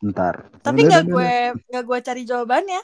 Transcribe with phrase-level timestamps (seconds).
[0.00, 0.34] Bentar.
[0.60, 1.30] Tapi nggak gue
[1.64, 2.80] nggak gue cari jawabannya.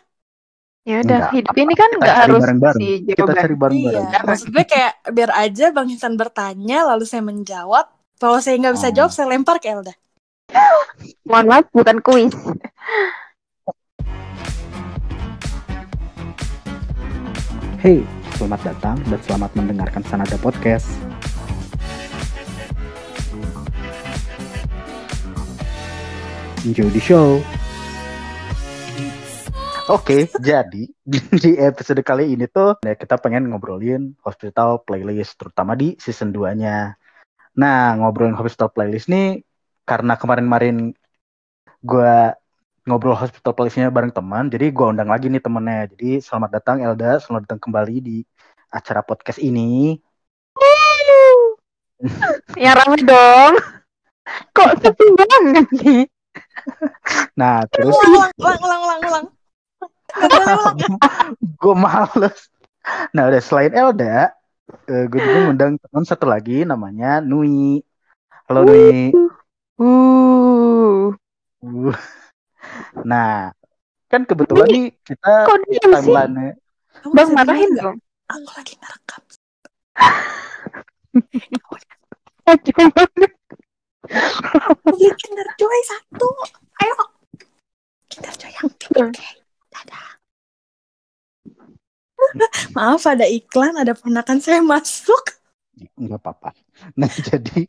[0.85, 1.33] Ya udah, Enggak.
[1.33, 2.77] hidup ini kan Kita nggak harus bareng-bareng.
[2.77, 3.37] si Kita jawaban.
[3.39, 4.05] cari bareng-bareng.
[4.05, 7.87] Iya, maksud gue kayak biar aja Bang Ihsan bertanya lalu saya menjawab.
[8.15, 8.95] Kalau saya nggak bisa Oh.
[8.95, 9.95] jawab, saya lempar ke Elda.
[11.25, 12.35] Mohon maaf, bukan kuis.
[17.79, 18.01] Hey,
[18.35, 20.89] selamat datang dan selamat mendengarkan Sanada Podcast.
[26.65, 27.45] Enjoy the show.
[29.93, 30.89] Oke, jadi
[31.45, 36.97] di, episode kali ini tuh ya kita pengen ngobrolin hospital playlist terutama di season 2-nya.
[37.61, 39.45] Nah, ngobrolin hospital playlist nih
[39.85, 40.97] karena kemarin-kemarin
[41.85, 42.33] gua
[42.89, 45.93] ngobrol hospital playlistnya bareng teman, jadi gua undang lagi nih temennya.
[45.93, 48.17] Jadi selamat datang Elda, selamat datang kembali di
[48.73, 50.01] acara podcast ini.
[52.57, 53.53] Ya rame dong.
[54.57, 56.14] Kok sepi banget sih?
[57.35, 59.27] Nah, terus Ulang, ulang, ulang, ulang,
[61.61, 62.39] gue males.
[63.11, 64.31] Nah, udah selain Elda,
[64.87, 67.83] gue juga ngundang teman satu lagi namanya Nui.
[68.47, 69.11] Halo Nui.
[69.81, 71.11] Uh.
[71.65, 71.97] Uh.
[73.03, 73.51] Nah,
[74.07, 75.51] kan kebetulan nih kita
[77.03, 77.99] Kamu Bang marahin dong.
[78.31, 79.23] Aku lagi ngerekam.
[82.45, 82.61] Eh?
[84.85, 86.29] Beli Kinder Joy satu.
[86.85, 86.97] Ayo.
[88.13, 88.97] Kinder Joy yang pink.
[89.01, 89.29] Oke.
[89.73, 90.07] Dadah.
[92.77, 95.41] Maaf ada iklan, ada ponakan saya masuk.
[95.99, 96.55] nggak apa-apa.
[96.95, 97.67] Nah, jadi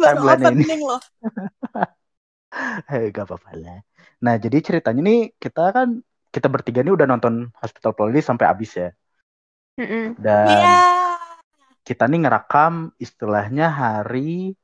[0.00, 1.02] Baru timeline ini loh.
[2.92, 3.78] eh, nggak apa-apa lah.
[4.22, 6.00] Nah, jadi ceritanya nih kita kan
[6.32, 8.88] kita bertiga nih udah nonton Hospital Playlist sampai habis ya.
[9.76, 10.16] Mm-mm.
[10.16, 10.80] Dan Iya.
[11.84, 14.56] kita nih ngerekam istilahnya hari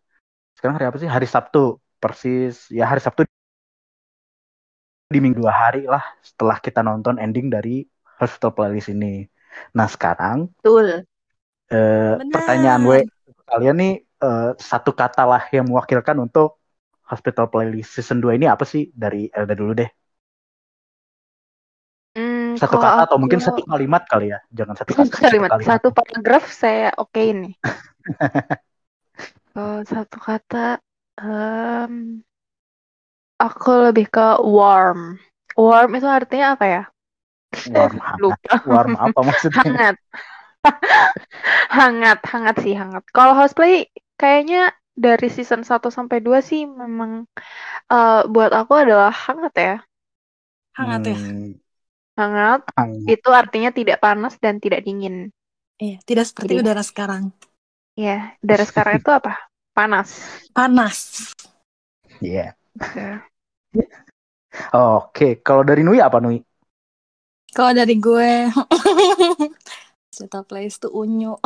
[0.59, 1.06] sekarang hari apa sih?
[1.06, 2.67] Hari Sabtu persis.
[2.75, 3.23] Ya hari Sabtu
[5.09, 7.87] di minggu dua hari lah setelah kita nonton ending dari
[8.20, 9.25] Hospital Playlist ini.
[9.73, 11.06] Nah sekarang Betul.
[11.73, 12.98] eh, pertanyaan gue
[13.48, 16.61] kalian nih eh, satu kata lah yang mewakilkan untuk
[17.08, 18.90] Hospital Playlist season 2 ini apa sih?
[18.92, 19.89] Dari Elda dulu deh.
[22.19, 24.39] Hmm, satu kata atau aku- mungkin satu kalimat kali ya.
[24.52, 27.51] Jangan satu kata Satu kalimat, satu satu paragraf saya oke ini.
[29.58, 30.79] Kalau satu kata,
[31.19, 32.23] em,
[33.42, 35.19] aku lebih ke warm.
[35.58, 36.83] Warm itu artinya apa ya?
[37.74, 38.55] warm hangat Lupa.
[38.70, 39.96] warm apa maksudnya Hangat.
[41.74, 43.02] hangat, hangat sih hangat.
[43.11, 47.27] Kalau houseplay kayaknya dari season 1 sampai 2 sih memang
[47.90, 49.77] eh, buat aku adalah hangat ya.
[50.79, 51.19] Hangat ya.
[51.19, 51.58] Hmm,
[52.14, 53.11] Hangat hangat.
[53.11, 55.35] itu artinya tidak panas dan tidak dingin.
[55.83, 57.35] Iya, tidak seperti Jadi- udara sekarang.
[57.98, 59.48] Ya, dari sekarang itu apa?
[59.78, 60.11] Panas.
[60.50, 60.98] Panas.
[62.18, 62.50] Iya.
[63.70, 63.94] Gitu.
[64.74, 66.42] Oke, kalau dari Nui apa Nui?
[67.55, 68.50] Kalau dari gue,
[70.14, 71.39] Cerita Place tuh unyu.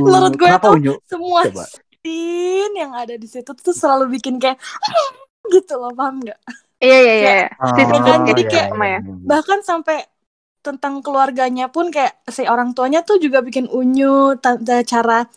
[0.00, 0.94] Menurut gue tuh unyu?
[1.04, 1.68] Semua Coba.
[1.68, 4.56] scene yang ada di situ tuh selalu bikin kayak
[5.52, 6.40] gitu loh, paham nggak?
[6.80, 7.34] Iya, iya, iya.
[7.76, 9.00] Season kan, dua jadi juga kayak- sama ya.
[9.04, 9.98] Bahkan sampai
[10.64, 15.28] tentang keluarganya pun kayak si orang tuanya tuh juga bikin unyu, tante cara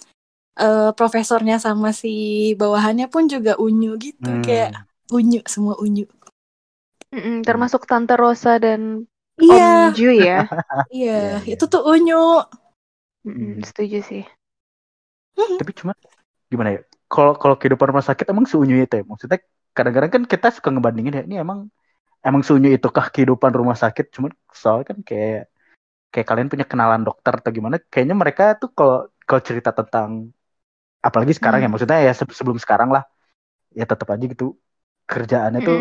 [0.59, 2.13] eh, profesornya sama si
[2.59, 4.43] bawahannya pun juga unyu gitu, Hmm.
[4.45, 4.71] kayak
[5.11, 6.05] unyu semua unyu.
[7.15, 10.37] Mm-mm, termasuk Tante Rosa dan Iya, Om Ju ya.
[10.95, 11.53] iya, Iya, iya.
[11.55, 12.15] itu tuh unyu.
[13.27, 13.63] Mm-mm, Hmm.
[13.67, 14.23] setuju sih.
[15.35, 15.91] Tapi cuma
[16.51, 16.81] gimana ya?
[17.11, 19.03] Kalau kalau kehidupan rumah sakit emang seunyu itu ya?
[19.05, 19.39] Maksudnya
[19.75, 21.59] kadang-kadang kan kita suka ngebandingin ya, ini emang
[22.27, 24.05] emang seunyu itu kah kehidupan rumah sakit?
[24.15, 25.41] Cuman soalnya kan kayak
[26.13, 27.75] kayak kalian punya kenalan dokter atau gimana?
[27.91, 30.31] Kayaknya mereka tuh kalau kalau cerita tentang
[31.07, 31.71] apalagi sekarang ya Hmm.
[31.71, 33.03] maksudnya ya se- sebelum sekarang lah
[33.79, 34.45] ya tetap aja gitu
[35.11, 35.77] kerjaannya tuh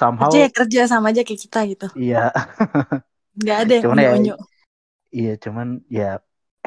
[0.00, 1.86] somehow Kerja ya kerja sama aja kayak kita gitu.
[1.98, 2.18] iya
[3.40, 4.34] Nggak ada yang Cuman ya, unyu-unyu.
[5.16, 5.66] Iya, cuman
[5.98, 6.02] ya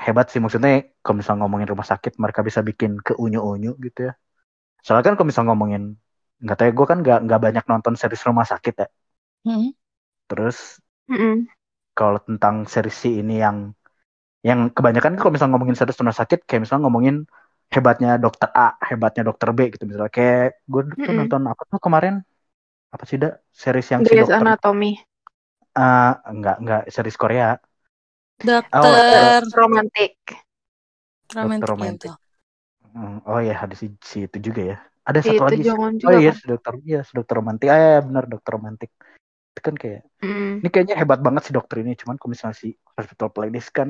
[0.04, 0.72] hebat sih maksudnya
[1.02, 4.12] kalau misalnya ngomongin rumah sakit mereka bisa bikin ke unyu-unyu gitu ya.
[4.84, 5.84] Soalnya kan kalau misalnya ngomongin
[6.44, 8.88] nggak tahu ya gue kan nggak nggak banyak nonton series rumah sakit ya.
[9.46, 9.72] Hmm.
[10.28, 11.48] Terus Mm-mm.
[11.98, 13.58] kalau tentang series ini yang
[14.50, 17.16] yang kebanyakan kalau misalnya ngomongin series rumah sakit kayak misalnya ngomongin
[17.76, 20.42] hebatnya dokter A, hebatnya dokter B gitu misalnya kayak
[20.72, 21.20] gue tuh Mm-mm.
[21.20, 22.14] nonton apa tuh kemarin
[22.96, 23.32] apa sih dah
[23.64, 24.92] series yang si Grey's dokter Anatomy.
[25.84, 27.48] Ah, enggak enggak series Korea
[28.48, 30.16] Dokter Romantik.
[31.36, 31.98] romantik ya romantik.
[31.98, 32.12] itu.
[32.96, 34.76] Hmm, oh ya ada si, si itu juga ya.
[35.10, 35.62] Ada Si satu lagi.
[35.70, 36.38] si- Oh iya, kan.
[36.40, 37.68] si dokter iya, si dokter romantik.
[37.74, 38.90] Ah, ya, benar dokter romantik.
[39.54, 40.62] Itu kan kayak Mm.
[40.62, 41.92] ini kayaknya hebat banget si dokter ini.
[42.02, 43.90] Cuman kalau misalnya si Hospital Playlist kan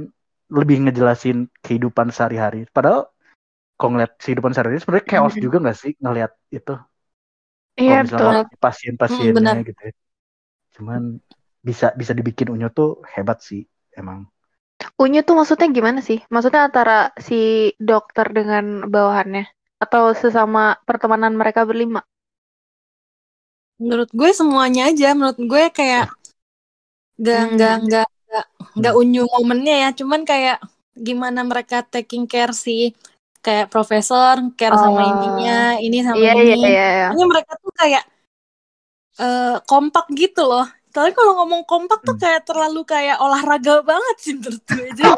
[0.59, 2.59] lebih ngejelasin kehidupan sehari-hari.
[2.75, 3.01] Padahal
[3.81, 5.43] kalau ngeliat kehidupan sehari-hari sebenarnya chaos Mm.
[5.45, 6.73] juga nggak sih ngelihat itu
[7.81, 8.35] Iya, betul.
[8.63, 9.55] pasien-pasiennya benar.
[9.69, 9.93] gitu ya.
[10.75, 11.01] Cuman
[11.67, 13.61] bisa bisa dibikin unyu tuh hebat sih
[13.99, 14.19] emang.
[15.03, 16.19] Unyu tuh maksudnya gimana sih?
[16.33, 16.97] Maksudnya antara
[17.27, 17.35] si
[17.89, 19.43] dokter dengan bawahannya
[19.83, 22.01] atau sesama pertemanan mereka berlima?
[23.81, 25.07] Menurut gue semuanya aja.
[25.17, 26.05] Menurut gue kayak
[27.21, 27.53] nggak Hmm.
[27.55, 28.45] nggak nggak nggak
[28.79, 29.01] nggak Hmm.
[29.01, 29.89] unyu momennya ya.
[29.99, 30.57] Cuman kayak
[31.07, 32.71] gimana mereka taking care si
[33.45, 35.11] kayak profesor care sama Oh.
[35.11, 35.51] ininya,
[35.85, 36.57] ini sama Iya, iya, ini.
[36.69, 37.07] iya, iya.
[37.07, 38.03] Pokoknya mereka tuh kayak
[39.25, 40.65] eh kompak gitu loh.
[40.95, 42.21] Tapi kalau ngomong kompak tuh Hmm.
[42.23, 44.87] kayak terlalu kayak olahraga banget sih menurut gue.
[44.99, 45.13] Jadi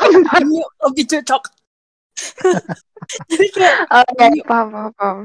[0.86, 1.44] lebih cocok.
[3.30, 5.20] Jadi kayak Oh, iya, unyu paham, paham, paham.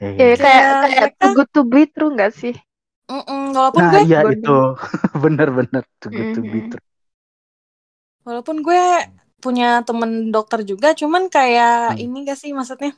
[0.00, 0.34] Ya, ya, Iya, ya.
[0.44, 2.54] kayak kayak kayak mereka too good to be true nggak sih?
[3.10, 4.50] mm-mm, walaupun Nah gue iya itu
[5.22, 6.84] bener-bener too good to be true.
[8.26, 8.80] walaupun gue
[9.44, 12.02] punya temen dokter juga cuman kayak Hmm.
[12.04, 12.92] ini gak sih maksudnya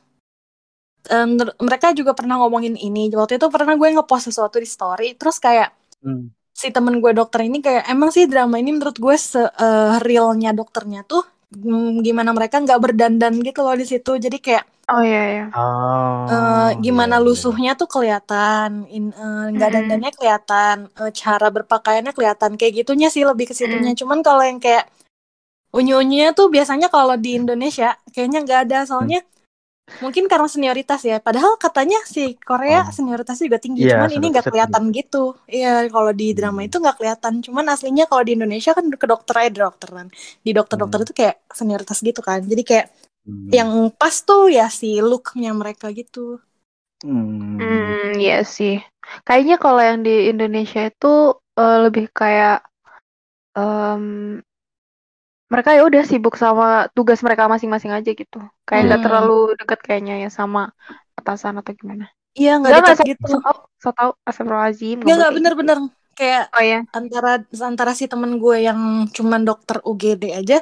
[1.07, 5.37] menur- mereka juga pernah ngomongin ini waktu itu pernah gue ngepost sesuatu di story terus
[5.39, 5.69] kayak
[6.03, 6.29] Hmm.
[6.53, 10.51] si temen gue dokter ini kayak emang sih drama ini menurut gue se eh, realnya
[10.59, 11.23] dokternya tuh
[12.05, 15.45] gimana mereka nggak berdandan gitu loh di situ jadi kayak Oh iya, iya.
[16.27, 17.23] eh, Oh iya gimana iya.
[17.25, 19.75] lusuhnya tuh kelihatan eh, nggak Mm-mm.
[19.75, 23.99] dandannya kelihatan eh, cara berpakaiannya kelihatan kayak gitunya sih lebih ke situnya Mm.
[24.01, 24.85] cuman kalau yang kayak
[25.77, 29.21] unyu-unyunya tuh biasanya kalau di Indonesia kayaknya nggak ada soalnya
[30.03, 32.91] mungkin karena senioritas ya padahal katanya si Korea Oh.
[32.91, 36.67] senioritasnya juga tinggi Iya cuman ini nggak kelihatan gitu iya kalau di drama Hmm.
[36.67, 40.11] itu nggak kelihatan cuman aslinya kalau di Indonesia kan ke dokter aja dokteran
[40.43, 41.05] di dokter-dokter Hmm.
[41.07, 42.87] itu kayak senioritas gitu kan jadi kayak
[43.23, 43.47] Hmm.
[43.51, 46.41] yang pas tuh ya si looknya mereka gitu
[47.05, 47.61] Hmm.
[47.61, 48.81] Hmm, iya sih.
[49.21, 51.13] Kayaknya kalau yang di Indonesia itu
[51.53, 52.65] eh, lebih kayak
[53.53, 54.41] em,
[55.47, 58.39] mereka ya udah sibuk sama tugas mereka masing-masing aja gitu.
[58.63, 59.07] Kayak nggak Hmm.
[59.07, 60.71] terlalu dekat kayaknya ya sama
[61.15, 62.07] atasan atau gimana.
[62.33, 65.37] iya nggak Enggak nggak dekat gitu so tau, so tau, astagfirullahaladzim, nggak nggak nggak kayak
[65.41, 65.77] bener-bener
[66.13, 66.79] kayak Oh ya.
[66.93, 67.31] antara
[67.65, 68.79] antara si temen gue yang
[69.09, 70.61] cuman dokter UGD aja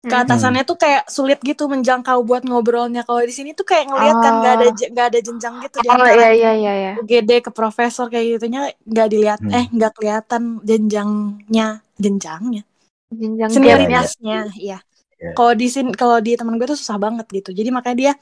[0.00, 0.22] ke Hmm.
[0.24, 4.32] atasannya tuh kayak sulit gitu menjangkau buat ngobrolnya kalau di sini tuh kayak ngelihat kan
[4.40, 4.72] nggak ada Oh.
[4.72, 6.92] nggak ada jenjang gitu Oh antara iya iya iya iya.
[6.96, 9.52] UGD ke profesor kayak gitunya nggak dilihat Hmm.
[9.52, 11.68] eh nggak kelihatan jenjangnya
[11.98, 12.62] jenjangnya
[13.12, 14.78] Jenjang senioritasnya iya
[15.16, 15.32] Iya.
[15.32, 18.12] kalau di sini kalau di teman gue tuh susah banget gitu jadi makanya dia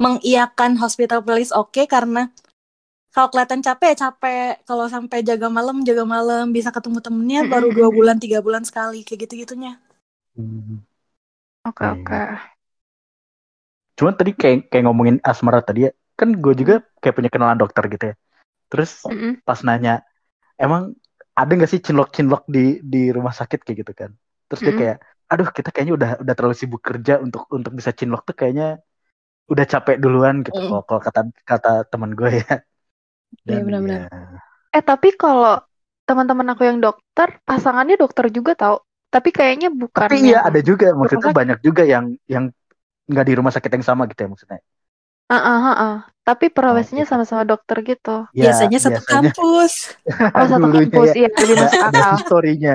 [0.00, 2.32] mengiyakan hospital playlist oke karena
[3.12, 7.68] kalau kelihatan capek ya capek kalau sampai jaga malam jaga malam bisa ketemu temennya baru
[7.68, 9.76] dua bulan tiga bulan sekali kayak gitu gitunya
[10.32, 10.80] Hmm.
[11.68, 12.18] Oke Iya, oke.
[14.00, 17.84] Cuman tadi kayak kayak ngomongin asmara tadi ya, kan gue juga kayak punya kenalan dokter
[17.92, 18.14] gitu ya.
[18.72, 19.44] Terus Mm-mm.
[19.44, 20.00] pas nanya,
[20.56, 20.96] emang
[21.40, 22.60] ada nggak sih cinlok-cinlok di
[22.92, 24.10] di rumah sakit kayak gitu kan?
[24.48, 24.96] Terus dia kayak,
[25.30, 28.64] aduh kita kayaknya udah udah terlalu sibuk kerja untuk untuk bisa cinlok tuh kayaknya
[29.52, 30.58] udah capek duluan gitu.
[30.58, 30.66] Mm.
[30.68, 31.20] Kalau kalau kata
[31.50, 32.52] kata teman gue ya.
[33.48, 34.00] Iya, benar-benar.
[34.12, 34.42] ya,
[34.76, 35.54] Eh tapi kalau
[36.08, 38.76] teman-teman aku yang dokter, pasangannya dokter juga tau.
[39.14, 42.44] Tapi kayaknya bukan Tapi iya ada juga maksudnya banyak juga yang yang
[43.10, 44.60] nggak di rumah sakit yang sama gitu ya maksudnya.
[45.28, 46.11] Ah, ah, ah, ah.
[46.22, 48.30] Tapi profesinya sama-sama dokter gitu.
[48.30, 49.98] Ya, biasanya satu kampus
[50.38, 52.12] Oh satu dulunya kampus, ya iya lebih ada, masuk akal.
[52.14, 52.74] historinya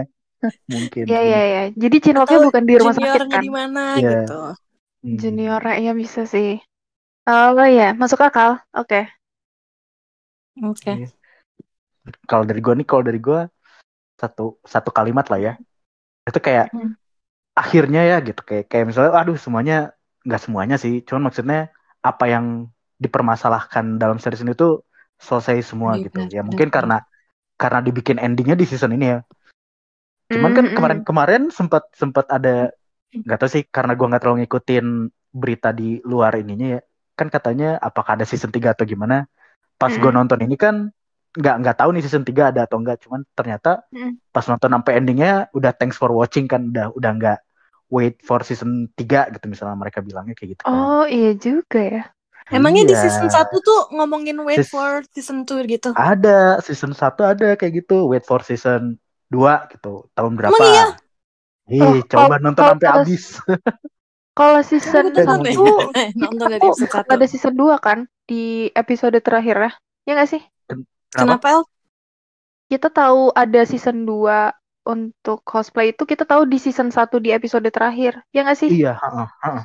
[0.68, 1.04] mungkin.
[1.08, 1.64] Iya iya iya.
[1.72, 3.42] Jadi cinloknya bukan di rumah sakit kan?
[3.42, 4.12] di mana Iya.
[4.28, 4.42] gitu
[4.98, 5.14] Hmm.
[5.14, 6.58] Juniornya ya bisa sih.
[7.30, 8.60] Oh iya, masuk akal.
[8.76, 9.08] Oke.
[10.58, 11.08] oke Iya.
[12.28, 13.40] Kalau dari gue nih, kalau dari gue
[14.18, 15.54] satu satu kalimat lah ya.
[16.28, 16.96] Itu kayak Hmm.
[17.56, 19.96] akhirnya ya gitu kayak kayak misalnya, aduh semuanya
[20.28, 21.72] nggak semuanya sih, cuman maksudnya
[22.04, 22.46] apa yang
[22.98, 24.82] dipermasalahkan dalam series ini tuh
[25.18, 26.20] selesai semua Iya, gitu.
[26.30, 27.06] Ya mungkin karena
[27.58, 29.20] karena dibikin endingnya di season ini ya.
[30.28, 32.70] Cuman kan kemarin-kemarin sempat sempat ada
[33.14, 34.86] nggak tahu sih karena gua nggak terlalu ngikutin
[35.32, 36.82] berita di luar ininya ya.
[37.18, 39.26] Kan katanya apakah ada season 3 atau gimana.
[39.78, 40.18] Pas gue Mm.
[40.18, 40.90] nonton ini kan
[41.38, 43.02] nggak nggak tahu nih season 3 ada atau enggak.
[43.06, 44.22] Cuman ternyata Mm.
[44.30, 47.40] pas nonton sampai endingnya udah thanks for watching kan udah udah nggak
[47.90, 50.76] wait for season 3 gitu misalnya mereka bilangnya kayak gitu kan.
[50.76, 52.04] Oh iya juga ya.
[52.50, 53.02] Emangnya di Iya.
[53.04, 57.84] season 1 tuh ngomongin wait Sis- for season 2 gitu Ada season 1 ada kayak
[57.84, 58.96] gitu wait for season
[59.28, 60.08] 2 gitu.
[60.12, 60.56] Tahun berapa?
[60.56, 60.86] Emang iya?
[61.68, 63.24] Ih, Oh, coba kalau- nonton kalau- sampai habis.
[64.38, 65.66] Kalau season Udah Dan nonton satu
[66.14, 69.72] nonton dari episode ada 1 season 2 kan di episode terakhir ya.
[70.06, 70.42] Ya nggak sih?
[71.10, 71.62] kenapa El?
[72.70, 74.54] Kita tahu ada season 2
[74.86, 78.22] untuk cosplay itu kita tahu di season 1 di episode terakhir.
[78.30, 78.70] Ya nggak sih?
[78.70, 79.64] Iya, heeh, heeh.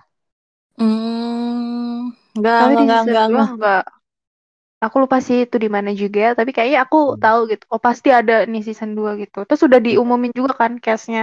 [0.81, 1.42] Hmm,
[2.37, 3.49] enggak, Tapi enggak, enggak, 2 enggak.
[3.53, 3.83] enggak.
[4.85, 7.23] Aku lupa sih itu di mana juga, tapi kayaknya aku Hmm.
[7.25, 7.65] tahu gitu.
[7.73, 9.39] Oh, pasti ada nih season 2 gitu.
[9.49, 11.23] Terus udah diumumin juga kan cast-nya.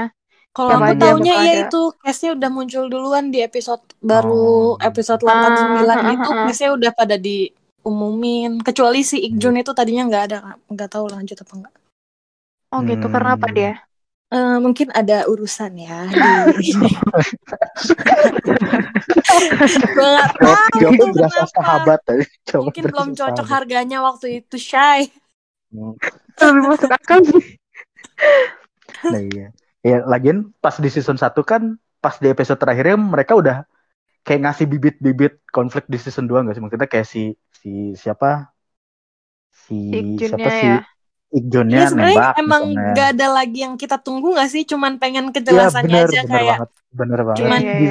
[0.56, 1.60] Kalau aku taunya iya ada.
[1.64, 4.78] itu case-nya udah muncul duluan di episode baru Oh.
[4.90, 6.48] episode Ah, 89 ah, itu ah, ah.
[6.48, 8.52] case-nya udah pada diumumin.
[8.68, 10.38] Kecuali si Ikjun itu tadinya nggak ada,
[10.74, 11.74] nggak tahu lanjut apa enggak.
[12.74, 13.56] Oh gitu, karena apa Hmm.
[13.58, 13.70] dia?
[14.30, 16.06] Eh, mungkin ada urusan ya
[16.62, 16.70] di
[19.90, 22.30] gue nggak tahu berasa sahabat tadi.
[22.54, 23.54] Mungkin belum cocok sahabat.
[23.58, 25.10] harganya waktu itu Shy.
[25.74, 25.98] Hmm.
[26.38, 27.58] Lebih masuk akal sih.
[29.10, 29.48] Nah iya.
[29.82, 33.66] Ya, lagian pas di season 1 kan pas di episode terakhirnya mereka udah
[34.22, 36.62] kayak ngasih bibit-bibit konflik di season 2 gak sih?
[36.62, 38.54] Maksudnya kayak si si siapa?
[39.50, 40.70] Si Ikjunnya siapa sih?
[40.70, 40.80] ya.
[41.30, 42.90] Ikjunnya Ya sebenarnya nembak emang misalnya.
[42.90, 44.64] nggak ada lagi yang kita tunggu nggak sih?
[44.66, 46.70] Cuman pengen Iya kejelasannya bener, aja bener kayak banget.
[46.90, 47.38] Bener banget.
[47.38, 47.88] Cuman- di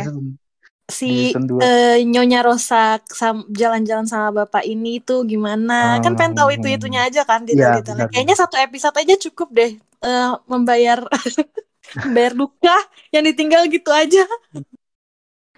[0.88, 1.60] si season 2.
[1.60, 6.00] eh, Nyonya Rosa sam- jalan-jalan sama bapak ini tuh gimana?
[6.00, 6.56] kan pengen tahu Hmm.
[6.56, 8.04] itu itunya aja kan Iya, detail-detailnya.
[8.04, 10.98] benar, Kayaknya satu episode aja cukup deh eh, membayar
[12.04, 12.74] membayar duka
[13.10, 14.24] yang ditinggal gitu aja.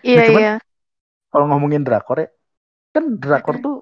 [0.00, 0.54] Iya cuman- iya.
[1.28, 2.28] Kalau ngomongin drakor ya,
[2.90, 3.76] kan drakor tuh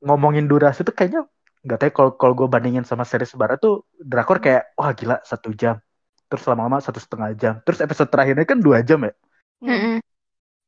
[0.00, 1.26] ngomongin durasi tuh kayaknya
[1.66, 3.74] nggak tahu ya, kalau kalau gue bandingin sama series barat tuh
[4.10, 5.76] drakor kayak wah gila satu jam.
[6.30, 7.54] Terus lama-lama satu setengah jam.
[7.66, 9.12] Terus episode terakhirnya kan dua jam ya?
[9.62, 10.00] Mm-mm.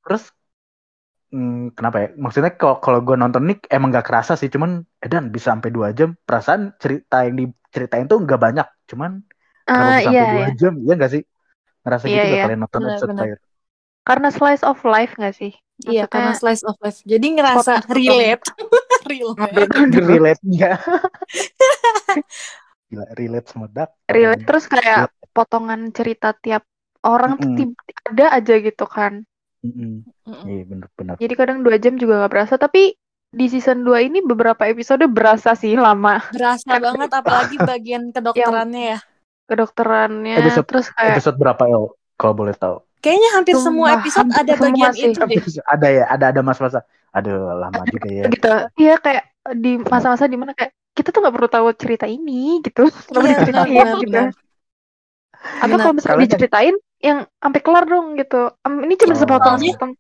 [0.05, 0.33] terus
[1.33, 2.07] hmm, kenapa ya?
[2.25, 4.71] Maksudnya kalau kalau gue nonton nih emang gak kerasa sih cuman
[5.05, 6.09] edan bisa sampai dua jam.
[6.27, 9.11] Perasaan cerita yang diceritain tuh nggak banyak cuman
[9.67, 10.49] Ah, kenapa bisa iya sampai dua iya.
[10.61, 11.23] jam iya gak sih?
[11.85, 12.45] Ngerasa Iya, gitu gak iya.
[12.45, 13.39] kalian nonton episode terakhir
[14.09, 15.53] Karena slice of life nggak sih?
[15.85, 17.05] Iya, karena slice of life.
[17.05, 18.43] Jadi ngerasa relate.
[19.13, 19.71] relate.
[20.11, 20.75] relate nya
[22.89, 26.65] gila relate sama Dark relate terus kayak potongan cerita tiap
[27.05, 27.77] orang tuh Mm-mm.
[27.77, 29.29] tib- ada aja gitu kan.
[29.61, 30.09] Mm-mm.
[30.25, 30.45] Mm-mm.
[30.49, 32.55] iya bener-bener Jadi kadang dua jam juga nggak berasa.
[32.57, 32.97] Tapi
[33.29, 38.99] di season 2 ini beberapa episode berasa sih lama Berasa banget apalagi bagian kedokterannya ya.
[39.45, 40.35] kedokterannya.
[40.41, 44.37] Episode- terus kayak episode berapa El kalau boleh tahu Kayaknya hampir Sumpah, semua episode hampir
[44.39, 45.09] ada semua bagian sih.
[45.09, 45.41] itu deh.
[45.65, 48.53] ada ya ada ada mas-masa aduh lama juga ya gitu.
[48.77, 49.25] Iya kayak
[49.57, 52.85] di masa-masa di mana kayak kita tuh nggak perlu tahu cerita ini gitu.
[53.09, 54.13] Kenapa Iya, diceritain benar, gitu.
[54.13, 54.27] benar.
[55.59, 58.51] Atau kalau misalnya diceritain yang sampai kelar dong gitu.
[58.61, 59.21] Em, ini cuma Oh.
[59.23, 59.93] sepotong-sepotong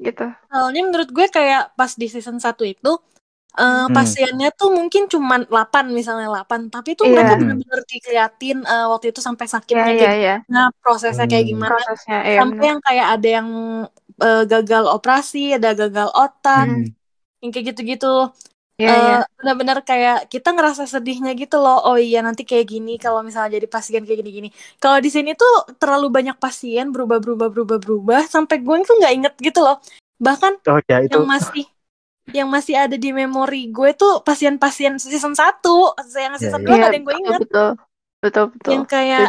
[0.00, 0.26] gitu.
[0.48, 2.92] Soalnya menurut gue kayak pas di season 1 itu
[3.58, 3.90] eh, Hmm.
[3.90, 7.12] pasiennya tuh mungkin cuman 8 misalnya 8 tapi tuh Iya.
[7.14, 7.40] mereka Hmm.
[7.42, 10.34] benar-benar dikeliatin eh, waktu itu sampai sakitnya iya kayak iya.
[10.46, 11.52] gimana prosesnya kayak Hmm.
[11.52, 12.70] gimana Prosesnya iya sampai benar.
[12.70, 13.48] yang kayak ada yang
[14.20, 16.86] eh, gagal operasi ada gagal otak Hmm.
[17.42, 18.30] yang kayak gitu-gitu
[18.80, 19.16] Iya iya.
[19.20, 23.60] Eh, benar-benar kayak kita ngerasa sedihnya gitu loh oh iya nanti kayak gini kalau misalnya
[23.60, 24.48] jadi pasien kayak gini-gini
[24.80, 29.12] kalau di sini tuh terlalu banyak pasien berubah berubah berubah berubah sampai gue tuh nggak
[29.12, 29.76] inget gitu loh
[30.16, 31.68] bahkan oh ya itu yang masih
[32.34, 36.78] yang masih ada di memori gue tuh pasien-pasien season 1 yang season 2 Iya, gak
[36.78, 37.68] Iya, ada yang gue inget betul.
[38.20, 38.70] Betul betul.
[38.76, 39.28] yang kayak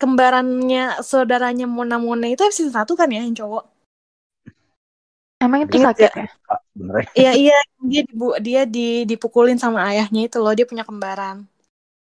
[0.00, 3.64] kembarannya saudaranya Mona Mona itu season 1 kan ya yang cowok?
[5.40, 6.24] Emang itu Ingat sakit ya?
[6.52, 7.58] Ah, bener ya iya iya.
[7.80, 11.48] Dia dibu dia di dipukulin sama ayahnya itu loh dia punya kembaran.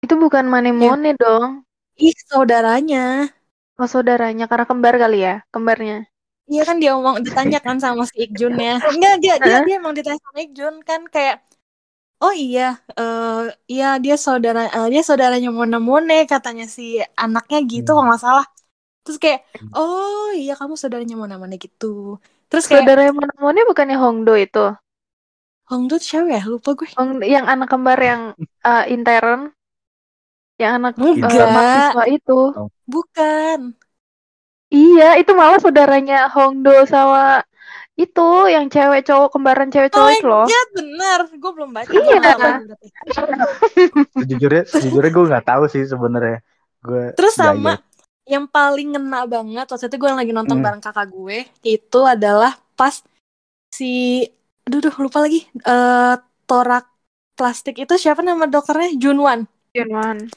[0.01, 1.63] Itu bukan manemone dong.
[2.01, 3.29] ih saudaranya.
[3.77, 4.45] Oh saudaranya.
[4.51, 6.10] Karena kembar kali ya, kembarnya.
[6.51, 8.73] Iya kan dia ngomong ditanya kan sama si Ikjun ya.
[8.93, 11.37] Enggak dia dia dia emang ditanya sama Ikjun kan kayak
[12.25, 12.63] oh iya
[12.99, 13.41] eh
[13.73, 16.83] iya dia saudara eh, dia saudaranya Mona Mone katanya si
[17.25, 17.97] anaknya gitu Hmm.
[17.97, 18.47] kalau nggak salah.
[19.05, 19.41] Terus kayak
[19.77, 21.87] oh iya kamu saudaranya Mona Mone gitu.
[22.51, 24.59] Terus kayak Saudara manemone bukannya Hongdo itu?
[25.71, 26.43] Hongdo siapa ya?
[26.53, 26.89] Lupa gue.
[26.99, 28.23] Hong, yang anak kembar yang
[28.69, 29.41] uh, intern,
[30.61, 32.39] yang anak uh, mahasiswa itu.
[32.93, 33.59] Bukan.
[34.71, 37.43] Iya, itu malah saudaranya Hongdo sama
[37.99, 40.47] itu yang cewek cowok kembaran cewek Oh cowok itu loh.
[40.49, 41.19] Ya benar.
[41.37, 41.91] Gue belum baca.
[41.93, 42.33] Iya.
[44.17, 46.41] Sejujurnya sejujurnya gue nggak tahu sih sebenarnya
[46.81, 47.77] gue Terus sama
[48.25, 50.65] yang paling ngena banget waktu itu gue lagi nonton Hmm.
[50.65, 53.03] bareng kakak gue itu adalah pas
[53.75, 54.23] si
[54.65, 56.15] aduh duh, lupa lagi eh
[56.47, 56.87] torak
[57.35, 60.31] plastik itu siapa nama dokternya Junwan Junwan.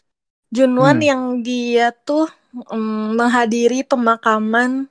[0.49, 1.05] Junwan Hmm.
[1.05, 4.87] yang dia tuh mm, menghadiri pemakaman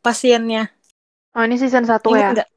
[0.00, 0.70] pasiennya
[1.34, 2.30] Oh, ini season 1 Ingat ya.
[2.30, 2.48] nggak?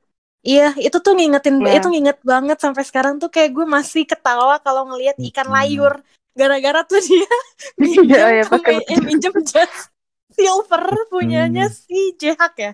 [0.45, 1.81] Iya, itu tuh ngingetin, Iya.
[1.81, 5.57] itu nginget banget sampai sekarang tuh kayak gue masih ketawa kalau ngelihat ikan Hmm.
[5.57, 5.93] layur.
[6.37, 7.25] Gara-gara tuh dia
[7.81, 9.89] Iya, iya, pakai pemain- eh, minjem jas
[10.29, 11.73] silver punyanya Hmm.
[11.73, 12.71] si Jehak ya.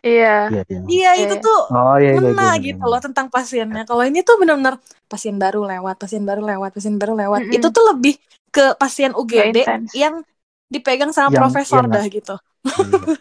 [0.00, 0.36] Iya.
[0.48, 1.44] iya iya Iya, Iya, itu iya.
[1.44, 2.92] tuh oh iya iya ngena iya, gitu iya.
[2.96, 3.82] loh tentang pasiennya.
[3.84, 7.40] Kalau ini tuh benar-benar pasien baru lewat, pasien baru lewat, pasien baru lewat.
[7.44, 7.56] Mm-mm.
[7.60, 8.16] Itu tuh lebih
[8.48, 9.92] ke pasien UGD intens.
[9.92, 10.24] yang
[10.70, 12.34] dipegang sama Yang- profesor yang- dah gitu.
[12.64, 13.16] Iya.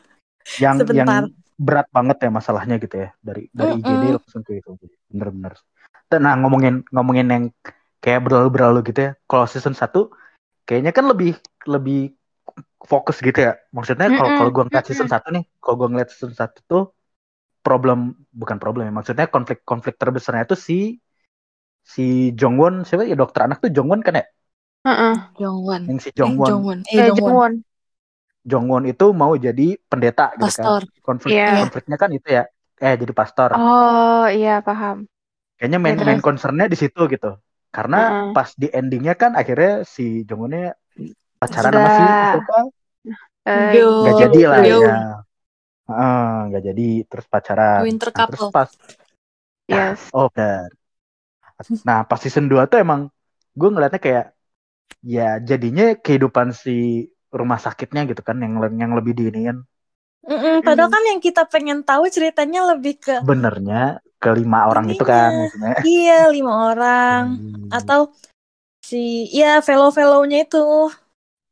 [0.64, 1.24] yang Sebentar.
[1.24, 3.10] yang berat banget ya masalahnya gitu ya.
[3.24, 3.86] Dari dari Mm-mm.
[3.86, 4.70] IGD langsung ke itu
[5.12, 5.54] bener-bener.
[6.14, 7.44] Nah ngomongin ngomongin yang
[8.04, 9.12] kayak berlalu-berlalu gitu ya.
[9.26, 10.12] Kalau season 1
[10.68, 11.38] kayaknya kan lebih
[11.70, 12.14] lebih
[12.84, 13.56] fokus gitu ya.
[13.72, 16.92] Maksudnya kalau Mm-mm, kalau gua ngeliat season 1 nih kalau gua ngeliat season 1 tuh
[17.64, 21.00] problem bukan problem ya, maksudnya konflik konflik terbesarnya itu si
[21.80, 23.16] si Jongwon siapa ya?
[23.16, 24.26] Dokter anak tuh Jongwon kan ya
[24.86, 25.16] Heeh.
[25.40, 25.84] Jongwon.
[25.88, 26.80] yang si Eh, Jongwon Jongwon.
[26.92, 27.34] Eh, Eh, Jongwon.
[27.34, 27.54] Jongwon.
[28.52, 30.82] Jongwon itu mau jadi pendeta gitu Pastor.
[30.82, 31.52] kan konflik Iya.
[31.60, 32.44] konfliknya kan itu ya
[32.84, 34.98] eh jadi pastor Oh, iya paham.
[35.58, 36.26] kayaknya main Ya, main terus?
[36.28, 37.28] concernnya di situ gitu
[37.76, 38.34] karena Heeh.
[38.36, 40.62] pas di endingnya kan akhirnya si Jongwonnya
[41.42, 41.80] pacaran Sudah.
[41.80, 42.56] sama si siapa
[43.46, 43.90] Eh, Yo.
[44.00, 44.92] nggak jadi lah ya
[45.90, 48.52] Heeh, nggak jadi terus pacaran Winter Nah, terus couple.
[48.56, 48.70] pas
[49.68, 50.12] yes.
[50.14, 50.70] oh benar
[51.88, 53.02] nah pas season 2 tuh emang
[53.60, 54.26] gue ngeliatnya kayak
[55.04, 56.72] ya jadinya kehidupan si
[57.40, 59.58] rumah sakitnya gitu kan yang yang lebih diiniin
[60.24, 65.30] Mm-mm, padahal kan yang kita pengen tahu ceritanya lebih ke sebenarnya kelima orang itu kan
[65.36, 67.68] maksudnya iya lima orang Hmm.
[67.68, 68.00] atau
[68.84, 70.92] si ya fellow-fellownya itu.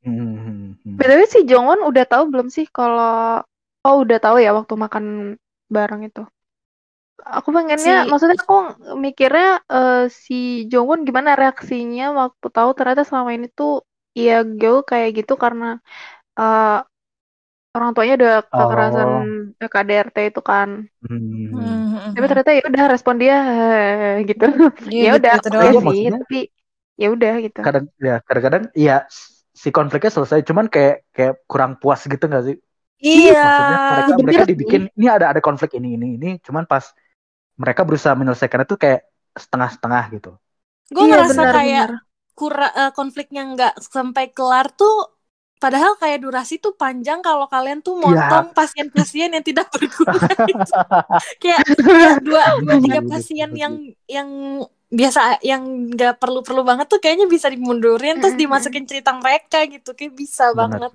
[0.04, 0.96] Hmm, hmm, hmm.
[0.98, 3.42] BTW si Jongwon udah tahu belum sih kalau
[3.88, 5.06] oh udah tahu ya waktu makan
[5.72, 6.24] bareng itu.
[7.22, 8.58] Aku pengennya, Si- maksudnya aku
[8.98, 13.86] mikirnya eh, si Jongwon gimana reaksinya waktu tahu ternyata selama ini tuh
[14.18, 15.78] ya Gyeol kayak gitu karena
[16.40, 16.78] eh,
[17.72, 19.10] orang tuanya udah kekerasan
[19.62, 19.70] Oh.
[19.72, 20.70] KDRT itu kan.
[21.06, 21.48] Hmm.
[21.54, 23.38] Hmm, Tapi ternyata ya udah respon dia
[24.26, 24.46] gitu.
[24.92, 25.48] Iya, ya udah gitu.
[25.56, 26.40] Iya, sih, maksudnya- tapi
[27.02, 27.60] ya udah gitu.
[27.66, 28.96] kadang ya kadang-kadang ya
[29.56, 32.56] si konfliknya selesai cuman kayak kayak kurang puas gitu nggak sih
[33.02, 33.42] Iya.
[33.42, 36.94] maksudnya mereka mereka dibikin ini ada ada konflik ini ini ini cuman pas
[37.62, 39.02] mereka berusaha menyelesaikan itu kayak
[39.44, 40.32] setengah-setengah gitu
[40.94, 41.92] Gue Iya, ngerasa benar, kayak benar.
[42.40, 44.94] kura eh, konfliknya nggak sampai kelar tuh
[45.64, 48.28] padahal kayak durasi tuh panjang kalau kalian tuh Iya.
[48.28, 50.18] motong pasien-pasien yang tidak berguna
[50.50, 50.74] gitu.
[51.42, 53.74] kayak kayak dua dua tiga pasien yang
[54.10, 54.30] yang
[54.92, 55.64] biasa yang
[55.94, 60.52] nggak perlu perlu banget tuh kayaknya bisa dimundurin terus dimasukin cerita mereka gitu kayak bisa
[60.52, 60.92] Benar, banget.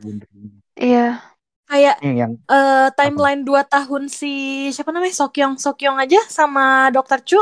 [0.76, 1.35] Iya.
[1.66, 4.32] Kayak Ini yang eh, timeline dua tahun si
[4.70, 5.14] siapa namanya?
[5.14, 7.40] Sokyong Sokyong aja sama Dokter Chu.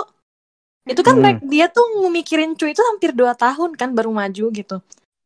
[0.85, 1.41] Itu kan Hmm.
[1.49, 4.77] dia tuh ngemikirin Chu itu hampir dua tahun kan baru maju gitu.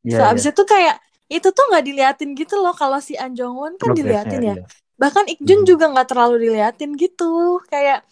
[0.07, 3.55] Ya, so abis itu kayak itu tuh nggak diliatin gitu loh kalau si An Jong
[3.59, 4.55] Won kan diliatin ya.
[4.99, 5.69] bahkan Ik-jun Hmm.
[5.69, 7.63] juga nggak terlalu diliatin gitu.
[7.71, 8.03] Kayak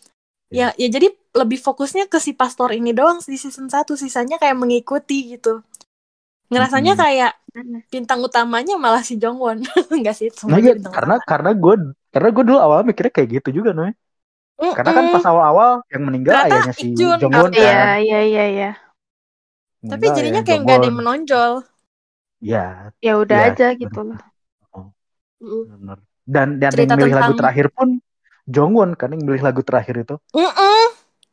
[0.51, 0.75] Iya.
[0.75, 4.55] ya ya jadi lebih fokusnya ke si pastor ini doang di season 1 sisanya kayak
[4.59, 5.63] mengikuti gitu
[6.47, 7.03] ngerasanya Hmm.
[7.03, 7.33] kayak
[7.89, 9.59] bintang utamanya malah si Jong Won
[9.91, 11.27] enggak sih Nah, iya, karena utama.
[11.27, 11.75] karena gue
[12.13, 13.93] karena gue dulu awal mikirnya kayak gitu juga Noy.
[14.57, 16.89] Karena kan pas awal-awal yang meninggal Ternyata ayahnya si.
[16.97, 17.97] Jongwon Oh, Iya, kan.
[18.01, 18.71] iya, iya, iya.
[19.85, 21.01] tapi Meninggal jadinya ayahnya kayak nggak ada yang Jongwon.
[21.05, 21.53] menonjol
[22.37, 22.67] Ya,
[23.01, 24.19] Ya udah Iya, aja gitu loh.
[25.41, 25.99] benar.
[26.27, 27.89] Dan dan Cerita yang milih lagu tentang- terakhir pun
[28.47, 30.15] Jongwon kan yang milih lagu terakhir itu.
[30.33, 30.85] Mm-mm.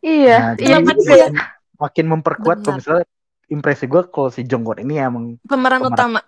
[0.04, 1.32] Iya, Nah, iya makin,
[1.80, 3.08] makin memperkuat misalnya
[3.53, 5.93] impresi gue kalau si Jongwon ini emang pemeran Pemeran.
[5.93, 6.21] utama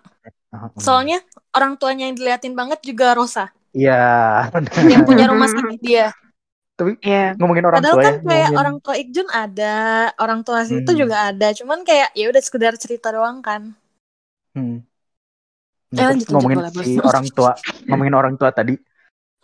[0.54, 0.78] hmm.
[0.78, 1.18] soalnya
[1.56, 3.92] orang tuanya yang diliatin banget juga Rosa Iya,
[4.92, 6.06] yang punya rumah sakit dia
[6.76, 7.36] Tapi Iya.
[7.40, 9.76] ngomongin orang Padahal tua kan ya, kayak ngomongin orang tua Ikjun ada,
[10.20, 11.00] orang tua si itu Hmm.
[11.02, 11.48] juga ada.
[11.58, 13.62] Cuman kayak ya udah sekedar cerita doang kan.
[14.54, 14.76] hmm.
[15.96, 17.52] Eh, lanjut, ngomongin lanjut, si boleh, orang tua,
[17.88, 18.74] ngomongin orang tua tadi.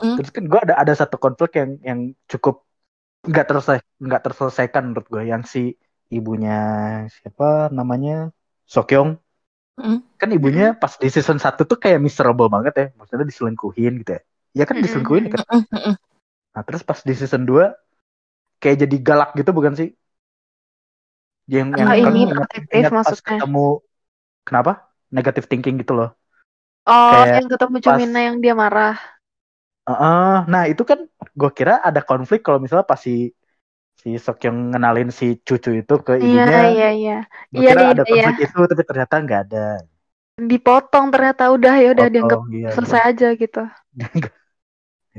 [0.00, 0.16] Hmm.
[0.18, 2.66] Terus kan gue ada ada satu konflik yang yang cukup
[3.22, 5.78] nggak terselesai nggak terselesaikan menurut gue yang si
[6.12, 6.58] ibunya
[7.16, 8.30] siapa namanya?
[8.68, 9.16] Sokyong.
[9.72, 10.04] Hmm.
[10.20, 12.86] kan ibunya pas di season 1 tuh kayak miserable banget ya.
[12.94, 14.20] Maksudnya diselingkuhin gitu ya.
[14.52, 15.40] Ya kan diselingkuhin kan?
[15.48, 15.94] Mm, mm, mm.
[16.52, 17.72] nah terus pas di season 2
[18.60, 19.88] kayak jadi galak gitu bukan sih?
[21.48, 23.40] Yang yang Oh, kan ini ingat- pas maksudnya.
[23.40, 23.66] ketemu
[24.46, 24.72] kenapa?
[25.10, 26.10] Negatif thinking gitu loh.
[26.86, 28.94] Oh, Kayak yang ketemu pas- Cumina yang dia marah.
[29.82, 33.34] Heeh, nah itu kan gue kira ada konflik kalau misalnya pas si
[34.02, 37.12] si Sok yang ngenalin si cucu itu ke Iya, ibunya, iya, iya.
[37.56, 38.24] Iya, iya, ada iya.
[38.24, 39.58] konflik itu tapi ternyata nggak ada.
[40.50, 43.60] Dipotong ternyata udah ya udah dianggap iya, selesai aja gitu.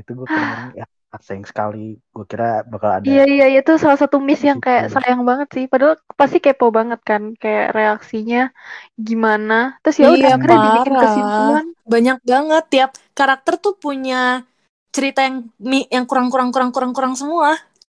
[0.00, 0.46] itu gue kira
[0.78, 0.84] ya
[1.26, 1.78] sayang sekali.
[2.14, 3.12] Gue kira bakal ada.
[3.12, 5.64] Iya, iya, itu salah satu miss yang kayak sayang banget sih.
[5.72, 8.38] Padahal pasti kepo banget kan kayak reaksinya
[9.08, 9.54] gimana.
[9.82, 11.64] Terus ya udah Iya, akhirnya dibikin kesimpulan.
[11.92, 14.16] Banyak banget tiap karakter tuh punya
[14.96, 15.36] cerita yang
[15.70, 17.50] mi- yang kurang-kurang kurang-kurang kurang semua.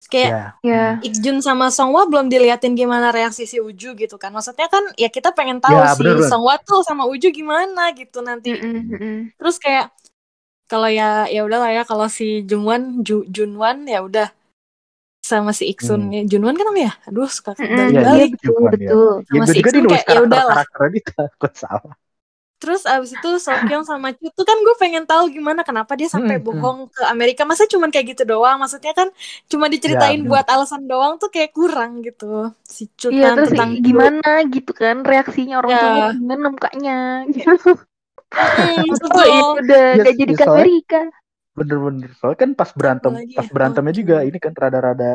[0.08, 0.44] Kayak Ya.
[0.64, 0.84] Ya.
[1.04, 4.32] Ikjun sama Songwa belum diliatin gimana reaksi si Uju gitu kan.
[4.32, 6.24] Maksudnya kan ya kita pengen tahu Ya, si bener.
[6.24, 8.56] Songwa tuh sama Uju gimana gitu nanti.
[8.56, 9.34] Mm-mm.
[9.36, 9.92] Terus kayak
[10.70, 14.30] kalau ya ya udahlah ya kalau si Jungwan Ju, Junwan ya udah
[15.20, 16.14] sama si Iksun Hmm.
[16.16, 18.70] ya Junwan kan namanya aduh suka Iya, balik betul, ya.
[18.72, 19.10] betul.
[19.20, 21.94] Ya, Sama gue si juga Iksun kayak, ya karakter-karakternya di takut salah.
[22.60, 26.36] Terus abis itu Sokyong sama Chu tuh kan gue pengen tahu gimana kenapa dia sampai
[26.36, 26.54] Hmm, hmm.
[26.54, 29.08] bohong ke Amerika masa cuman kayak gitu doang maksudnya kan
[29.46, 30.30] cuma diceritain Ya, bener.
[30.30, 34.70] buat alasan doang tuh kayak kurang gitu si Chu Iya, kan terus tentang gimana gitu
[34.70, 35.80] kan reaksinya orang Ya.
[35.80, 37.48] tuanya gimana mukanya gitu.
[38.30, 39.26] Hmm, Oh, betul.
[39.26, 41.00] ini udah Yes, udah jadi yes, ke soalnya- Amerika.
[41.50, 42.10] Bener-bener.
[42.14, 43.50] Soalnya kan pas berantem, lagi pas ya?
[43.50, 43.98] berantemnya Oke.
[43.98, 45.10] juga ini kan rada-rada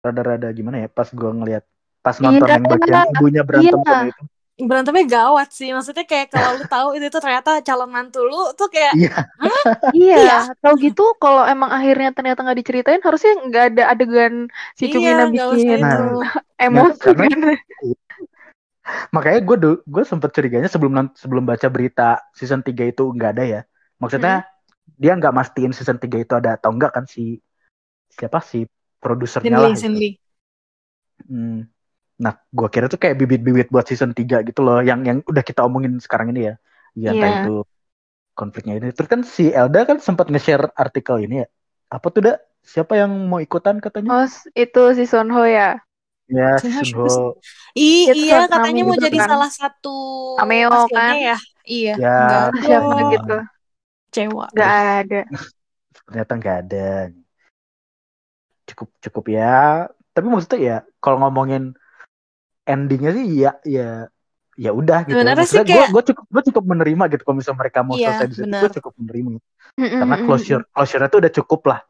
[0.00, 1.62] rada-rada gimana ya pas gua ngeliat
[2.00, 3.86] pas Iya, nonton yang bagian ibunya berantem iya.
[3.86, 4.22] sama itu.
[4.66, 5.70] Berantemnya gawat sih.
[5.72, 9.14] Maksudnya kayak kalau lu tahu itu tuh ternyata calon mantu lu tuh kayak Iya.
[9.96, 14.34] Iya, tahu gitu kalau emang akhirnya ternyata nggak diceritain harusnya nggak ada adegan
[14.76, 16.04] si Cumina iya, bikin Nah, itu.
[16.66, 17.40] emosi karena- kan.
[19.14, 23.60] Makanya gue gue sempet curiganya sebelum sebelum baca berita season 3 itu nggak ada ya.
[24.02, 24.48] Maksudnya
[24.98, 27.38] dia nggak mastiin season 3 itu ada atau enggak kan si
[28.10, 28.66] siapa si
[28.98, 29.70] produsernya lah.
[29.72, 29.82] Sinli, gitu.
[29.86, 30.10] Sinli.
[31.30, 31.60] Hmm.
[32.20, 35.64] Nah, gua kira tuh kayak bibit-bibit buat season 3 gitu loh, yang yang udah kita
[35.64, 36.54] omongin sekarang ini ya.
[36.92, 37.40] Ya entah Iya.
[37.40, 37.54] itu
[38.36, 38.88] konfliknya ini.
[38.92, 41.46] Terus kan si Elda kan sempat nge-share artikel ini ya.
[41.90, 42.34] Apa tuh, Da?
[42.60, 44.08] Siapa yang mau ikutan katanya?
[44.12, 45.80] Oh, itu si Sonho ya.
[46.28, 47.40] ya, Siapa Sunho.
[47.74, 49.28] I, iya, katanya mau gitu jadi kan.
[49.32, 49.96] salah satu
[50.38, 51.14] Cameo pasiennya kan.
[51.16, 51.36] ya.
[51.66, 52.60] Iya, Ya, nggak ada.
[52.68, 53.10] Siapa Oh.
[53.14, 53.36] gitu.
[54.10, 54.44] Kecewa.
[54.54, 55.20] Nggak ada.
[56.06, 56.86] Ternyata nggak ada.
[58.68, 59.86] Cukup cukup ya.
[60.14, 61.74] Tapi maksudnya ya, kalau ngomongin
[62.70, 63.88] endingnya sih ya ya
[64.54, 65.16] ya udah gitu.
[65.16, 68.26] Sebenarnya sih kayak- gue cukup gue cukup menerima gitu kalau misalnya mereka mau Iya, selesai
[68.26, 69.28] di situ gue cukup menerima.
[69.70, 71.80] Mm-mm, karena closure closure itu udah cukup lah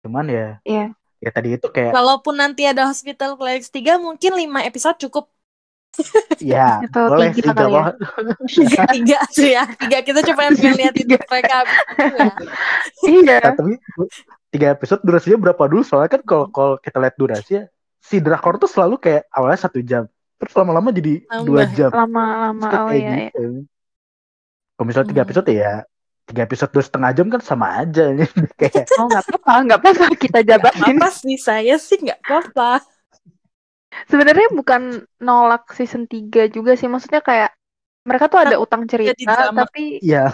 [0.00, 0.86] cuman ya Iya.
[1.18, 5.28] ya tadi itu kayak Kalaupun nanti ada Hospital Playlist 3 mungkin 5 episode cukup.
[6.40, 7.82] ya Atau boleh tiga gak ya.
[7.82, 7.92] apa
[8.88, 9.66] tiga sih ya.
[9.66, 12.32] Tiga kita pengen lihat itu mereka itu ya.
[13.02, 13.36] Iya.
[13.40, 13.72] Nah, tapi
[14.48, 17.64] tiga episode durasinya berapa dulu soalnya kan kalau kalau kita lihat durasi ya
[17.98, 20.06] si drakor tuh selalu kayak awalnya satu jam
[20.40, 21.44] terus lama-lama jadi Tambah.
[21.44, 22.68] dua jam Lama-lama.
[22.80, 22.96] Oh iya.
[22.96, 23.16] iya.
[23.28, 23.68] gitu.
[24.72, 25.28] kalau misalnya tiga Hmm.
[25.28, 25.72] episode ya
[26.24, 28.04] tiga episode dua setengah jam kan sama aja
[28.60, 30.96] kayak Oh nggak apa-apa, nggak apa-apa kita jabarin.
[30.96, 32.80] Apa sih saya sih nggak apa-apa.
[34.06, 34.82] Sebenarnya bukan
[35.18, 37.50] nolak season 3 juga sih, maksudnya kayak
[38.06, 40.30] mereka tuh ada utang Jadi cerita, tapi ya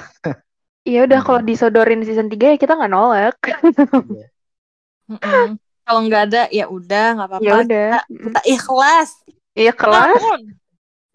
[0.85, 1.27] ya udah Hmm.
[1.27, 3.35] kalau disodorin season 3 ya kita nggak nolak.
[5.11, 5.57] Mm-mm.
[5.81, 7.43] Kalau nggak ada ya udah nggak apa-apa.
[7.47, 7.91] ya udah.
[8.05, 9.11] Kita, kita ikhlas.
[9.57, 10.41] Iya kelas, Namun,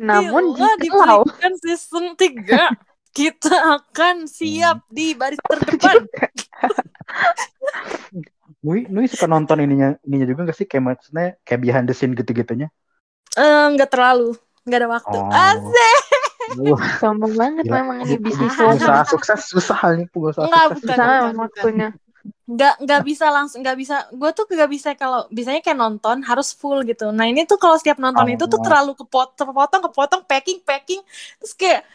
[0.01, 2.73] namun bila kalau diberikan season 3
[3.17, 6.09] kita akan siap di baris terdepan.
[8.61, 12.13] Nui, Nui suka nonton ininya ininya juga gak sih kayak maksudnya kayak behind the scene
[12.13, 12.69] gitu-gitunya
[13.31, 14.35] Eh, nggak terlalu,
[14.67, 15.15] nggak ada waktu.
[15.15, 15.31] Oh.
[15.31, 15.99] Asik.
[16.67, 17.75] Wah, sombong banget Gila.
[17.79, 18.75] memang ini bisnis Ah.
[18.75, 20.97] pengusaha sukses susah nih pengusaha Nggak, sukses bukan.
[20.99, 21.35] Sama bukan.
[21.39, 21.87] waktunya.
[22.51, 26.51] Nggak nggak bisa langsung nggak bisa gue tuh nggak bisa kalau biasanya kayak nonton harus
[26.51, 28.33] full gitu nah ini tuh kalau setiap nonton Oh.
[28.33, 30.99] itu tuh terlalu kepotong kepotong kepotong packing packing
[31.39, 31.87] terus kayak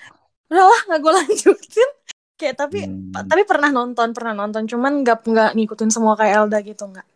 [0.48, 1.90] udahlah nggak gue lanjutin
[2.36, 3.12] kayak tapi Hmm.
[3.26, 7.06] tapi pernah nonton pernah nonton cuman nggak nggak ngikutin semua kayak Elda gitu nggak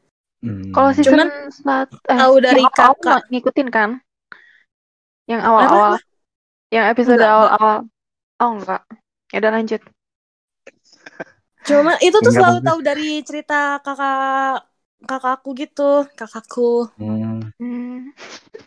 [0.41, 0.73] Hmm.
[0.73, 3.21] Kalau season Cuman satu, eh, tahu dari yang awal kakak.
[3.29, 3.91] ngikutin kan?
[5.29, 5.93] Yang awal-awal,
[6.73, 7.79] yang episode Enggak, awal-awal.
[8.41, 8.83] Oh enggak.
[9.29, 9.81] Ya udah lanjut.
[11.71, 12.69] Cuma itu tuh selalu bagus.
[12.69, 14.67] tahu dari cerita kakak
[15.01, 17.41] kakakku gitu kakakku Hmm.
[17.57, 18.13] Hmm.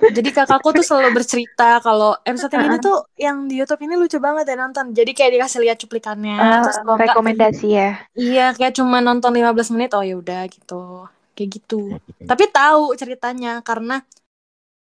[0.01, 4.17] jadi kakakku tuh selalu bercerita kalau episode yang ini tuh yang di YouTube ini lucu
[4.17, 7.89] banget ya nonton jadi kayak dikasih lihat cuplikannya Eh, terus kalau rekomendasi ya.
[8.17, 11.05] Iya, kayak cuma nonton 15 menit, oh ya udah gitu.
[11.37, 11.81] Kayak gitu.
[12.25, 14.01] Tapi tahu ceritanya karena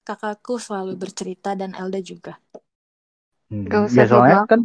[0.06, 2.38] kakakku selalu bercerita dan Elda juga.
[3.50, 3.66] Hmm.
[3.66, 4.60] Gak usah ya soalnya kan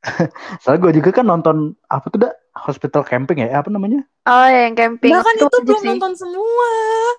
[0.60, 1.56] soalnya gue juga kan nonton
[1.88, 5.10] apa tuh dah hospital camping ya Eh, apa namanya Oh yang camping.
[5.16, 5.88] Bahkan itu itu belum sih.
[5.96, 6.68] nonton semua.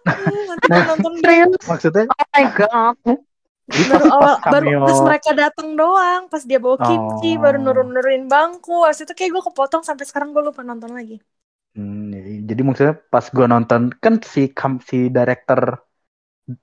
[0.05, 1.23] Hmm, nanti Nah, nonton dulu.
[1.25, 1.61] Serius?
[1.65, 2.95] maksudnya Oh my god.
[3.71, 7.41] jadi baru pas, awal pas baru pas mereka datang doang, pas dia bawa kimchi, Oh.
[7.43, 8.83] baru nurun-nurunin bangku.
[8.85, 11.17] Habis itu kayak gue kepotong sampai sekarang gue lupa nonton lagi.
[11.75, 15.61] Hmm, ya- jadi maksudnya pas gue nonton kan si kam, si director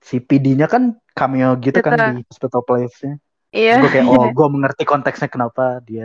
[0.09, 0.83] si PD-nya kan
[1.19, 2.09] cameo gitu kan Betul.
[2.19, 3.13] di hospital place-nya
[3.57, 3.73] Iya.
[3.83, 6.05] gue kayak oh gue mengerti konteksnya kenapa dia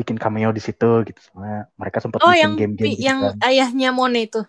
[0.00, 3.36] bikin cameo di situ gitu soalnya mereka sempat Oh, bikin yang game-game gitu yang kan.
[3.46, 4.40] ayahnya Mone itu.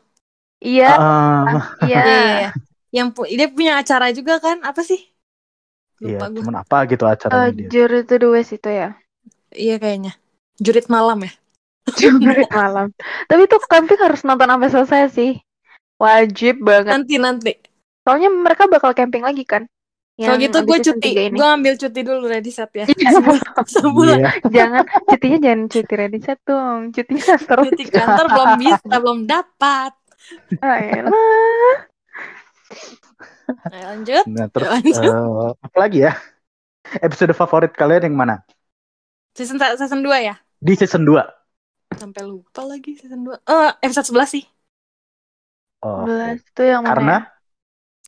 [0.64, 0.86] Iya.
[0.88, 2.00] Ah, Iya.
[2.02, 2.50] Iya, iya, iya.
[2.98, 4.58] Yang pu- dia punya acara juga kan?
[4.70, 5.00] Apa sih?
[6.06, 6.42] iya Lupa gue.
[6.42, 8.90] cuman apa gitu Eh, acaranya dia Jury to the West itu ya.
[9.64, 10.12] Iya kayaknya.
[10.66, 11.32] Jurit malam ya.
[12.22, 12.88] Jury malam.
[13.30, 15.32] Tapi tuh camping harus nonton sampai selesai sih.
[16.02, 16.98] Wajib banget.
[16.98, 17.52] Nanti nanti.
[18.04, 19.64] Soalnya mereka bakal camping lagi kan.
[20.28, 21.10] Kalau gitu gue cuti.
[21.34, 22.86] Gue ambil cuti dulu ready set ya.
[22.86, 23.10] Iya.
[23.66, 24.18] Sebulan.
[24.20, 24.32] Iya.
[24.52, 26.80] jangan cutinya jangan cuti ready set dong.
[26.94, 27.66] Cutinya terus.
[27.72, 29.92] Cuti kantor belum bisa, belum dapat.
[30.62, 31.78] Ayolah.
[33.52, 34.24] Nah, lanjut.
[34.32, 35.12] nah terus Lanjut.
[35.12, 36.16] eh, apa lagi ya
[37.04, 38.36] episode favorit kalian yang mana
[39.36, 40.36] Season season 2 ya?
[40.64, 41.20] di season 2
[42.00, 43.36] Sampai lupa lagi season 2.
[43.44, 44.44] Eh, episode 11 sih.
[45.84, 46.90] oh, Belas itu yang mana?
[46.96, 47.41] karena ya?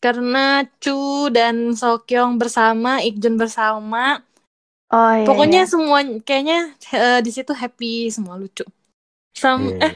[0.03, 4.19] Karena Chu dan Sokyong bersama, Ikjun bersama.
[4.91, 5.23] Oh iya.
[5.23, 5.71] Pokoknya iya.
[5.71, 6.59] semua kayaknya
[6.91, 8.67] eh, di situ happy, semua lucu.
[9.31, 9.79] Sam Iya.
[9.79, 9.93] eh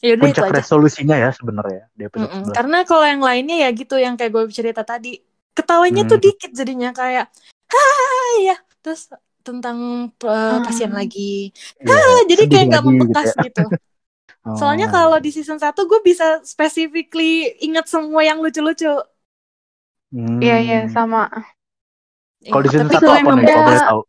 [0.00, 0.56] Ya udah itu puncak aja.
[0.60, 2.52] resolusinya ya sebenarnya di episode Mm-mm.
[2.52, 2.56] 11.
[2.56, 5.20] Karena kalau yang lainnya ya gitu yang kayak gue cerita tadi,
[5.52, 6.26] ketawanya tuh Hmm.
[6.26, 7.32] dikit jadinya kayak
[7.68, 9.08] hai ya, terus
[9.40, 9.78] tentang
[10.20, 11.00] uh, pasien Hmm.
[11.00, 11.48] lagi.
[11.80, 13.42] Iya, Ah, jadi kayak nggak lagi membekas ya.
[13.48, 13.64] gitu.
[14.60, 15.24] Soalnya Oh, kalau iya.
[15.24, 18.90] di season 1 gue bisa specifically inget semua yang lucu-lucu.
[20.16, 20.40] Hmm.
[20.40, 21.28] Iya iya sama.
[22.40, 24.00] Kalau di Iya, season tapi satu kalau apa yang nih kalau boleh tahu?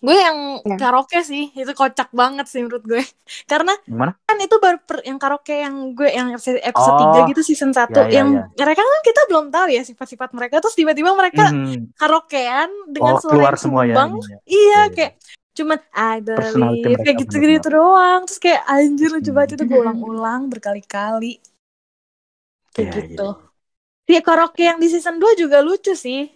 [0.00, 0.76] gue yang Ya.
[0.76, 3.00] karaoke sih itu kocak banget sih menurut gue.
[3.52, 4.12] Karena Gimana?
[4.20, 7.92] kan itu baru per- yang karaoke yang gue yang episode, Oh, 3 gitu season 1
[7.94, 8.44] ya, ya, yang ya.
[8.56, 11.92] mereka kan kita belum tahu ya sifat-sifat mereka terus tiba-tiba mereka Hmm.
[11.96, 14.20] karaokean dengan Oh, suara keluar semua ya ininya.
[14.24, 14.84] Iya, Iya, iya.
[14.92, 15.12] kayak
[15.50, 18.20] cuman I Personality believe mereka kayak gitu-gitu doang.
[18.24, 19.36] Terus kayak anjir lucu Hmm.
[19.36, 21.32] banget itu gue ulang-ulang berkali-kali.
[22.72, 23.28] Kayak Iya, gitu.
[23.28, 23.49] iya.
[24.10, 26.26] Iya karaoke yang di season 2 juga lucu sih.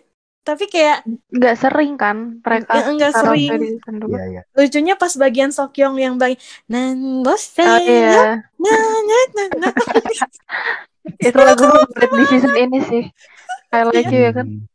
[0.40, 3.50] Tapi kayak Nggak sering kan mereka Ya, nggak sering.
[3.56, 4.12] di season dua.
[4.14, 4.42] Iya, iya.
[4.52, 8.44] lucunya pas bagian Sokyong yang bagian nan bos Oh iya.
[8.54, 8.78] nah,
[9.32, 9.72] nah, nah.
[11.18, 13.04] Itu lagu favorit di season ini sih.
[13.72, 14.46] I like you ya kan.
[14.46, 14.68] Hmm.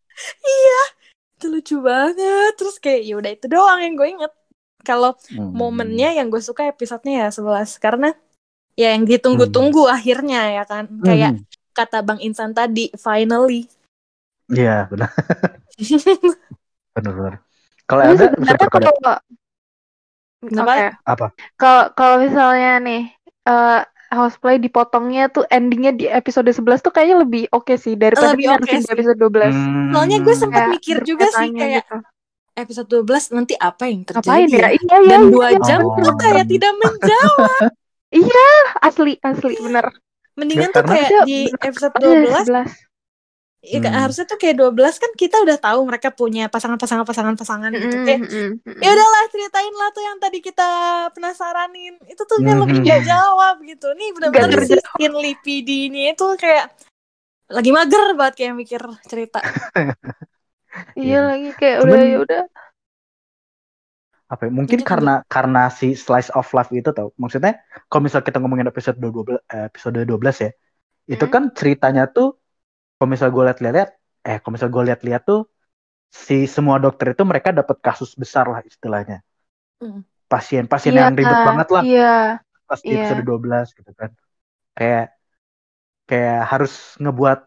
[1.39, 4.33] itu lucu banget terus kayak ya udah itu doang yang gue inget
[4.83, 5.55] kalau Hmm.
[5.55, 8.11] momennya yang gue suka episodenya ya 11 karena
[8.75, 11.39] ya yang ditunggu-tunggu akhirnya ya kan Hmm.
[11.79, 13.63] Kata Bang Insan tadi finally
[14.49, 15.13] Iya, benar.
[16.97, 17.33] benar, benar.
[17.85, 18.25] Kalau ada
[18.65, 18.89] kalau
[20.39, 20.71] Kenapa?
[20.71, 20.87] Oke.
[21.05, 21.27] Apa?
[21.53, 23.01] Kalau kalau misalnya nih
[23.45, 28.57] eh houseplay dipotongnya tuh endingnya di episode 11 tuh kayaknya lebih oke sih daripada Lebih
[28.65, 28.89] di sih.
[28.89, 29.53] episode 12.
[29.53, 29.89] Hmm.
[29.93, 31.97] soalnya gue sempat Kayak mikir juga sih kayak gitu.
[32.57, 34.57] episode 12 nanti apa yang terjadi Ngapain ya?
[34.57, 34.69] ya?
[34.73, 34.97] Iya iya.
[35.13, 35.93] dan iya, dua iya, jam Oh.
[35.93, 37.63] tuh kayak tidak menjawab
[38.81, 39.85] asli asli bener.
[40.39, 42.69] Mendingan Ya, tuh kayak Iya, di episode Iya, 12 11.
[43.59, 43.99] Ya, kan, Hmm.
[43.99, 47.91] harusnya tuh kayak 12 kan kita udah tahu mereka punya pasangan-pasangan pasangan-pasangan gitu.
[47.93, 50.69] Mm, Kayak, mm, mm, ya udahlah ceritain lah tuh yang tadi kita
[51.11, 51.99] penasaranin.
[52.07, 52.61] Itu tuh kan Mhm.
[52.63, 53.87] lebih gak jawab gitu.
[53.93, 56.71] Nih benar-benar si Skin Lipidi ini itu kayak
[57.49, 59.43] lagi mager banget kayak mikir cerita.
[60.95, 62.43] Iya lagi kayak Cuman- udah ya udah.
[64.31, 67.51] Apa ya, mungkin Gitu karena karena si slice of life itu tau maksudnya
[67.89, 70.49] kalau misal kita ngomongin episode 12 eh, episode 12 ya
[71.13, 71.33] itu Hmm.
[71.33, 72.27] kan ceritanya tuh
[72.97, 73.89] kalau misal gue lihat-lihat
[74.27, 75.39] eh kalau misal gue lihat-lihat tuh
[76.27, 79.17] si semua dokter itu mereka dapat kasus besar lah istilahnya
[79.81, 80.01] Hmm.
[80.31, 82.03] pasien pasien Iya, yang ribet banget lah Iya.
[82.69, 82.99] pas di iya.
[82.99, 84.11] episode 12 gitu kan
[84.77, 85.03] kayak
[86.09, 87.39] kayak harus ngebuat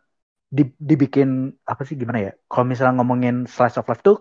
[0.56, 1.28] di, dibikin
[1.70, 4.16] apa sih gimana ya kalau misalnya ngomongin slice of life tuh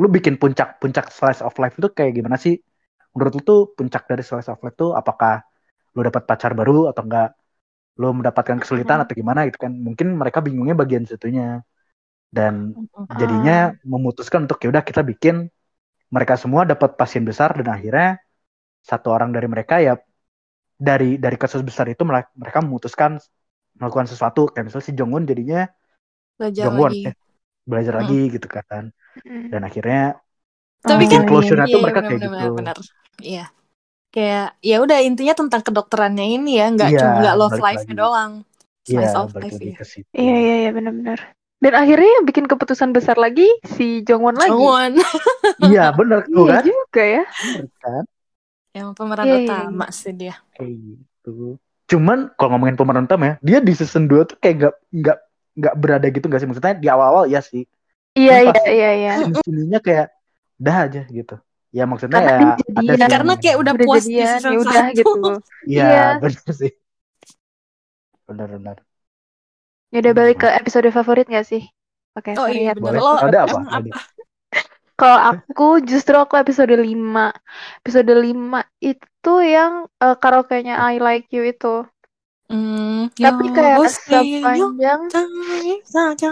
[0.00, 2.54] lu bikin puncak puncak slice of life itu kayak gimana sih?
[3.14, 5.42] Menurut lu tuh puncak dari slice of life tuh apakah
[5.96, 7.28] lu dapat pacar baru atau enggak?
[8.00, 9.72] Lu mendapatkan kesulitan atau gimana gitu kan?
[9.86, 11.62] Mungkin mereka bingungnya bagian situnya.
[12.32, 12.76] Dan
[13.12, 15.48] jadinya memutuskan untuk ya udah kita bikin
[16.14, 18.20] mereka semua dapat pasien besar dan akhirnya
[18.84, 19.94] satu orang dari mereka ya
[20.78, 23.18] dari dari kasus besar itu mereka, memutuskan
[23.78, 24.50] melakukan sesuatu.
[24.52, 25.60] Kayak misalnya si Jongwon jadinya
[26.38, 27.02] Belajar Jongwon lagi.
[27.08, 27.14] eh,
[27.70, 28.00] belajar Hmm.
[28.00, 28.84] lagi gitu kan.
[29.52, 30.00] Dan akhirnya
[30.82, 31.28] Tapi Oh, kan iya.
[31.28, 32.76] closure-nya tuh Iya, mereka benar, kayak benar, gitu benar.
[33.22, 33.44] Iya.
[34.14, 38.02] Kayak ya udah intinya tentang kedokterannya ini ya, nggak Iya, cuma nggak love life-nya lagi.
[38.02, 38.32] doang.
[38.90, 39.76] iya Slice of balik life ya.
[40.16, 41.18] Iya iya iya benar-benar.
[41.62, 43.46] Dan akhirnya yang bikin keputusan besar lagi
[43.76, 44.50] si Jongwon lagi.
[44.52, 44.92] Jongwon
[45.66, 47.22] iya bener tuh Iya kan juga ya.
[47.42, 48.04] Bener kan
[48.76, 50.34] yang pemeran Iya, iya, utama sih dia.
[50.56, 51.30] kayak gitu
[51.90, 55.18] cuman kalau ngomongin pemeran utama ya dia di season 2 tuh kayak nggak nggak
[55.60, 57.62] nggak berada gitu nggak sih maksudnya di awal-awal ya sih
[58.12, 59.12] Iya Pas- iya iya iya.
[59.44, 60.06] sininya kayak
[60.60, 61.34] udah aja gitu
[61.72, 64.52] ya maksudnya Karena ya dia ada sih Karena kayak udah Udah puas di jadian season
[64.52, 65.10] ya udah gitu.
[65.72, 66.04] iya Iya.
[66.20, 66.72] bener sih
[68.28, 68.76] bener-bener
[69.92, 71.68] Ya udah balik ke episode favorit gak sih?
[72.16, 72.80] Oke, Oh sorry iya ya.
[72.80, 73.90] boleh Lo ada apa Tadi?
[75.00, 77.28] Kalau aku justru aku episode 5.
[77.84, 81.84] Episode 5 itu yang eh, karaoke-nya I Like You itu.
[82.52, 85.00] Hmm, Tapi yo, kayak sepanjang.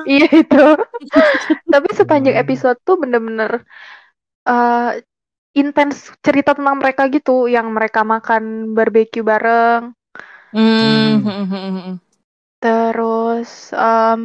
[0.04, 0.64] Iya itu.
[1.72, 2.42] Tapi sepanjang Hmm.
[2.44, 3.64] episode tuh bener-bener
[4.48, 4.90] eh
[5.56, 9.92] intens cerita tentang mereka gitu, yang mereka makan barbeque bareng,
[10.54, 11.98] hmm.
[12.62, 14.22] terus em,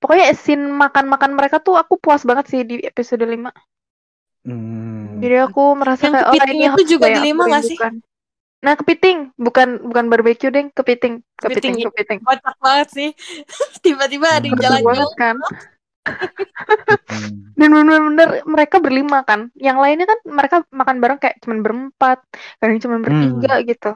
[0.00, 3.50] pokoknya scene makan-makan mereka tuh aku puas banget sih di episode 5.
[4.46, 5.18] Hmm.
[5.20, 7.78] Jadi aku merasa Yang kayak oh ini itu juga di lima nggak sih?
[8.58, 12.18] Nah, kepiting, bukan bukan barbeque deng, kepiting, Kepiting, kepiting, kepiting.
[12.26, 13.10] Kocak banget sih.
[13.86, 14.58] Tiba-tiba ada yang Hmm.
[14.58, 14.86] jalan-jalan.
[14.90, 15.36] banget kan.
[15.38, 15.56] Hmm.
[17.58, 19.50] Dan bener-bener mereka berlima kan.
[19.54, 22.18] Yang lainnya kan mereka makan bareng kayak cuman berempat,
[22.58, 23.92] kadang cuman bertiga gitu.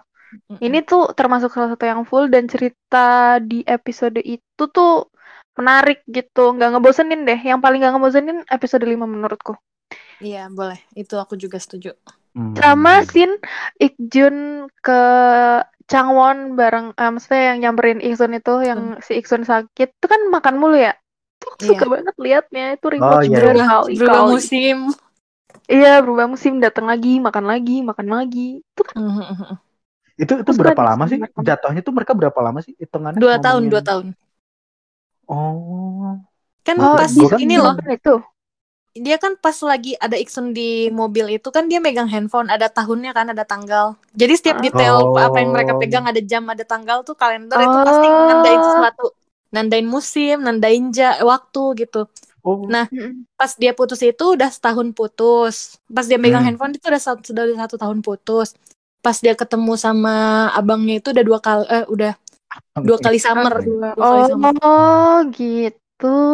[0.63, 5.11] Ini tuh termasuk salah satu yang full dan cerita di episode itu tuh
[5.59, 7.37] menarik gitu, nggak ngebosenin deh.
[7.37, 9.53] Yang paling nggak ngebosenin episode 5 menurutku.
[10.23, 10.81] Iya, boleh.
[10.97, 11.93] Itu aku juga setuju.
[12.33, 12.57] Hmm.
[12.57, 13.35] Sama scene
[13.77, 14.37] Ikjun
[14.81, 15.01] ke
[15.91, 20.77] Changwon bareng maksudnya yang nyamperin Iksun itu yang si Iksun sakit itu kan makan mulu
[20.81, 20.97] ya.
[21.43, 21.69] Tuh Iya.
[21.69, 24.77] suka banget liatnya itu Oh, rewatch iya, berkali berubah, berubah musim
[25.69, 28.61] Iya, berubah musim datang lagi, makan lagi, makan lagi.
[28.61, 29.57] Itu kan Mhm.
[30.23, 31.19] Itu itu Terus berapa kan lama sih?
[31.19, 33.21] mereka- Jatuhnya tuh mereka berapa lama sih hitungannya?
[33.21, 34.07] dua tahun dua tahun
[35.29, 36.19] Oh.
[36.67, 38.15] kan Oh, pas kan ini loh itu.
[38.93, 43.17] Dia kan pas lagi ada Iksun di mobil itu kan dia megang handphone ada tahunnya
[43.17, 44.63] kan ada tanggal jadi setiap Ah.
[44.63, 45.81] detail apa yang mereka Oh.
[45.81, 48.65] pegang ada jam ada tanggal tuh kalender itu pasti nandain Oh.
[48.69, 49.07] sesuatu
[49.49, 52.05] nandain musim nandain ja waktu gitu
[52.43, 52.67] Oh.
[52.67, 52.91] Nah,
[53.39, 56.59] pas dia putus itu udah setahun putus pas dia megang Hmm.
[56.59, 58.59] handphone itu udah satu, sudah satu tahun putus
[58.99, 62.13] pas dia ketemu sama abangnya itu udah dua kali eh, udah
[62.83, 65.82] dua kali summer dua kali summer Oh, gitu.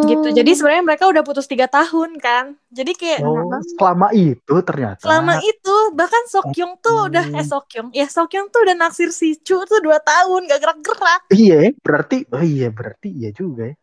[0.08, 5.02] Gitu jadi sebenarnya mereka udah putus tiga tahun kan jadi kayak Oh, selama itu ternyata.
[5.02, 9.64] Selama itu bahkan Sokyung tuh udah eh Sokyung ya Sokyung tuh udah naksir si Chu
[9.68, 11.20] tuh dua tahun gak gerak-gerak.
[11.34, 13.76] Iya, berarti oh iya berarti iya juga ya.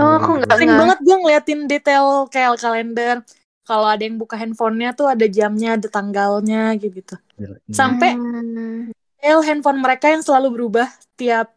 [0.00, 3.16] Oh, aku nggak Sering banget gue ngeliatin detail kayak kalender.
[3.62, 7.14] Kalau ada yang buka handphonenya tuh ada jamnya, ada tanggalnya gitu.
[7.70, 8.90] Sampai Hmm.
[9.20, 11.54] detail handphone mereka yang selalu berubah tiap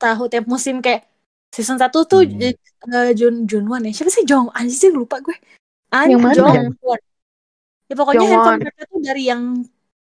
[0.00, 1.06] tahun tiap musim kayak
[1.52, 2.40] season 1 tuh Hmm.
[2.40, 3.92] eh, Jun Junwon ya.
[3.92, 4.48] Siapa sih Jong?
[4.50, 5.36] Anjir sih lupa gue.
[5.92, 6.34] An Yang mana?
[6.34, 7.00] Jongwon.
[7.86, 8.32] Ya pokoknya Jongwon.
[8.32, 9.42] handphone mereka tuh dari yang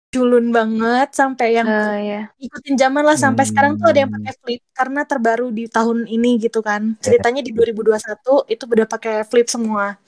[0.08, 2.32] culun banget sampai yang Oh, ya.
[2.36, 3.50] ikutin zaman lah sampai Hmm.
[3.52, 7.52] sekarang tuh ada yang pakai flip karena terbaru di tahun ini gitu kan ceritanya di
[7.52, 10.00] 2021 itu udah pakai flip semua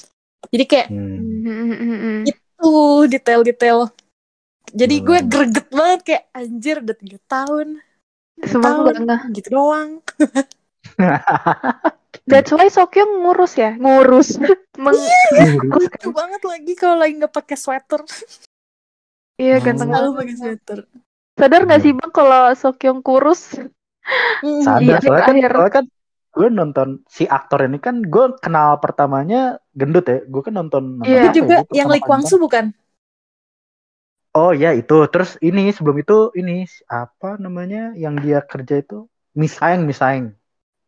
[0.48, 1.44] jadi kayak Hmm.
[1.44, 2.24] Hmm.
[2.56, 3.92] tuh detail-detail
[4.72, 5.28] jadi gue Hmm.
[5.28, 7.66] greget banget kayak anjir udah tiga tahun
[8.40, 9.90] tiga Sumpah aku tahun gitu doang
[12.30, 14.38] That's why Sokyung ngurus ya, ngurus.
[14.78, 14.96] Meng
[15.66, 18.00] lucu banget lagi kalau lagi nggak pakai sweater
[19.40, 20.12] Iya ganteng banget.
[20.14, 20.78] pakai sweater
[21.40, 23.56] Sadar gak sih bang kalau Sokyung kurus?
[24.44, 25.50] Hmm, Sadar Iya, soalnya kan, akhir.
[25.56, 25.84] soalnya kan
[26.30, 30.20] gue nonton si aktor ini kan gue kenal pertamanya gendut ya.
[30.28, 31.32] Gue kan nonton, nonton Iya.
[31.32, 32.22] ya, juga gitu yang Lee Kwang.
[32.28, 32.76] Soo bukan
[34.30, 34.94] Oh ya itu.
[35.10, 40.36] Terus ini sebelum itu ini apa namanya yang dia kerja itu Misaeng Misaeng.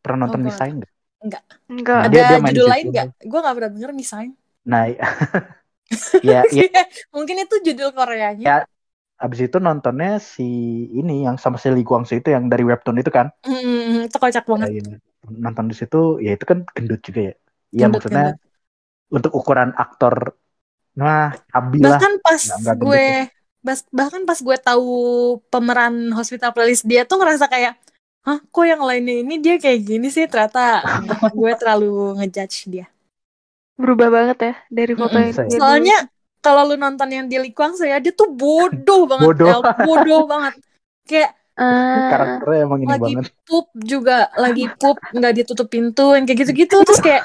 [0.02, 0.92] Pernah nonton Oh, Misaeng nggak?
[1.22, 1.42] Enggak.
[1.70, 4.82] Nah, ada dia- dia main judul lain nggak gue nggak pernah denger misalnya Nah,
[6.22, 8.56] ya, ya mungkin itu judul Koreanya Ya.
[9.22, 10.42] abis itu nontonnya si
[10.90, 13.30] ini yang sama si Lee Kwang Soo itu yang dari webtoon itu kan.
[13.46, 14.66] Hmm, itu kocak banget.
[14.66, 14.94] Ya, iya.
[15.30, 17.34] nonton di situ ya itu kan gendut juga ya.
[17.70, 18.26] Iya Gendut, maksudnya
[19.14, 20.34] untuk ukuran aktor
[20.92, 21.96] nah lah.
[21.96, 23.06] Bahkan pas gendut gue
[23.62, 24.90] bas- bahkan pas gue tahu
[25.48, 27.78] pemeran Hospital Playlist dia tuh ngerasa kayak
[28.26, 30.24] Hah, kok yang lainnya ini dia kayak gini sih?
[30.30, 30.60] Ternyata
[31.38, 31.86] gue terlalu
[32.18, 32.86] ngejudge dia.
[33.80, 35.22] Berubah banget ya dari foto Mm-mm.
[35.22, 35.48] yang Bisa ya?
[35.50, 35.60] dia dulu.
[35.62, 35.96] Soalnya
[36.42, 39.26] kalau lu nonton yang di Lee Kwang Soo ya, dia tuh bodoh banget.
[39.26, 39.58] Bodoh.
[39.86, 40.54] Bodoh banget.
[41.08, 43.24] Kayak Ah, karakternya emang ini lagi banget.
[43.46, 46.76] pup juga, lagi pup nggak ditutup pintu, yang kayak gitu-gitu.
[46.86, 47.22] Terus kayak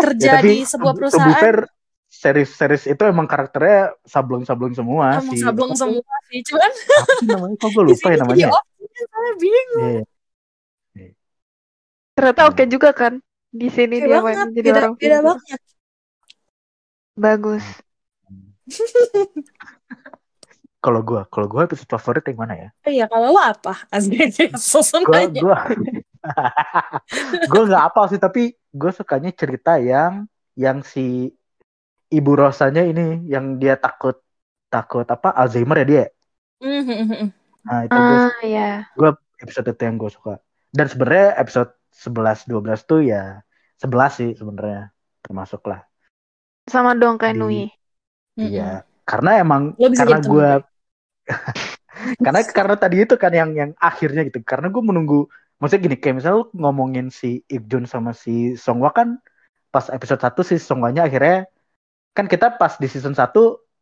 [0.00, 1.38] kerja Ya, tapi di sebuah perusahaan.
[1.40, 1.56] fair,
[2.08, 5.42] series-series itu emang karakternya sablon-sablon semua Emang sih.
[5.44, 6.40] sablong Apa- semua sih.
[6.48, 7.54] Cuman Apa sih namanya?
[7.60, 8.46] Kok gue lupa ya namanya.
[9.12, 9.94] saya bingung.
[9.94, 10.17] Iya.
[12.18, 15.22] Ternyata oke juga kan di sini Oke dia banget, main jadi beda, orang beda pintar.
[15.24, 15.60] banget.
[17.14, 17.64] Bagus.
[20.78, 22.68] Kalau gue, kalau gue episode favorit yang mana ya?
[22.86, 23.74] Oh iya, kalau lo apa?
[24.54, 25.40] Susun Gue, aja.
[25.42, 25.56] gue,
[27.50, 31.34] gue nggak apa sih, tapi gue sukanya cerita yang, yang si
[32.14, 34.22] ibu Rosanya ini, yang dia takut,
[34.70, 35.34] takut apa?
[35.34, 36.04] Alzheimer ya dia.
[36.62, 37.26] Mhm.
[37.66, 38.70] Nah itu gue Ah ya.
[39.42, 40.38] episode itu yang gue suka.
[40.70, 43.42] Dan sebenarnya episode 11 12 tuh ya
[43.82, 45.82] 11 sih sebenarnya termasuk lah.
[46.70, 47.66] Sama dong kayak Nui.
[48.38, 48.86] Iya.
[49.02, 50.50] Karena emang karena gue
[52.24, 54.38] karena karena tadi itu kan yang yang akhirnya gitu.
[54.46, 55.26] Karena gue menunggu
[55.58, 59.18] maksudnya gini kayak misalnya lu ngomongin si Ikjun sama si Songwa kan
[59.74, 61.50] pas episode 1 si Songwanya akhirnya
[62.14, 63.34] kan kita pas di season 1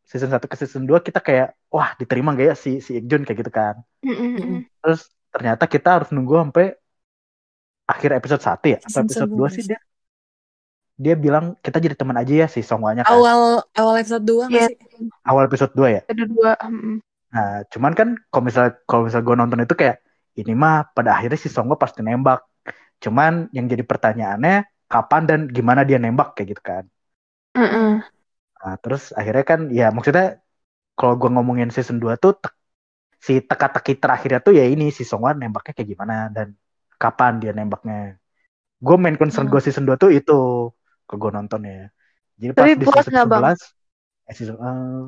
[0.08, 3.38] season 1 ke season 2 kita kayak wah diterima gak ya si si Ikjun kayak
[3.44, 3.82] gitu kan.
[4.00, 4.64] Mm-mm.
[4.80, 6.78] Terus ternyata kita harus nunggu sampai
[7.86, 9.70] akhir episode 1 ya atau episode 2 sih 11.
[9.70, 9.78] dia
[10.96, 13.12] dia bilang kita jadi teman aja ya si Songwanya kan.
[13.12, 13.40] Awal
[13.76, 14.66] awal episode 2 Iya.
[14.72, 14.76] sih?
[15.28, 16.00] Awal episode 2 ya.
[16.08, 16.50] Ada dua.
[16.66, 16.96] mm-mm.
[17.36, 20.00] Nah, cuman kan kalau misal kalau misal gue nonton itu kayak
[20.40, 22.40] ini mah pada akhirnya si Songwa pasti nembak.
[23.04, 26.84] Cuman yang jadi pertanyaannya kapan dan gimana dia nembak kayak gitu kan.
[27.52, 28.00] Mm-mm.
[28.56, 30.40] Nah, terus akhirnya kan ya maksudnya
[30.96, 32.40] kalau gue ngomongin season 2 tuh
[33.20, 36.56] si teka-teki terakhirnya tuh ya ini si Songwan nembaknya kayak gimana dan
[37.02, 38.16] kapan dia nembaknya.
[38.86, 39.52] Gue main concern Hmm.
[39.52, 40.32] gue season 2 tuh itu
[41.08, 41.76] ke gue nonton ya.
[42.40, 43.16] Jadi pas Tapi di puas season?
[43.22, 43.60] 11
[44.30, 45.02] eh, season, eh,